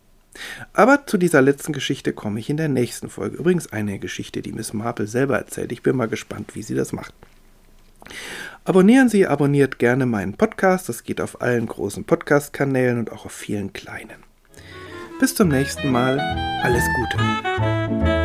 Aber 0.73 1.07
zu 1.07 1.17
dieser 1.17 1.41
letzten 1.41 1.73
Geschichte 1.73 2.13
komme 2.13 2.39
ich 2.39 2.51
in 2.51 2.57
der 2.57 2.69
nächsten 2.69 3.09
Folge. 3.09 3.37
Übrigens 3.37 3.73
eine 3.73 3.97
Geschichte, 3.97 4.43
die 4.43 4.53
Miss 4.53 4.73
Marple 4.73 5.07
selber 5.07 5.39
erzählt. 5.39 5.71
Ich 5.71 5.81
bin 5.81 5.95
mal 5.95 6.07
gespannt, 6.07 6.53
wie 6.53 6.61
sie 6.61 6.75
das 6.75 6.93
macht. 6.93 7.15
Abonnieren 8.65 9.09
Sie, 9.09 9.25
abonniert 9.25 9.79
gerne 9.79 10.05
meinen 10.05 10.33
Podcast. 10.33 10.89
Das 10.89 11.03
geht 11.03 11.21
auf 11.21 11.41
allen 11.41 11.67
großen 11.67 12.03
Podcast-Kanälen 12.03 12.99
und 12.99 13.11
auch 13.11 13.25
auf 13.25 13.31
vielen 13.31 13.73
kleinen. 13.73 14.23
Bis 15.19 15.35
zum 15.35 15.47
nächsten 15.47 15.91
Mal. 15.91 16.19
Alles 16.63 16.83
Gute. 16.95 18.16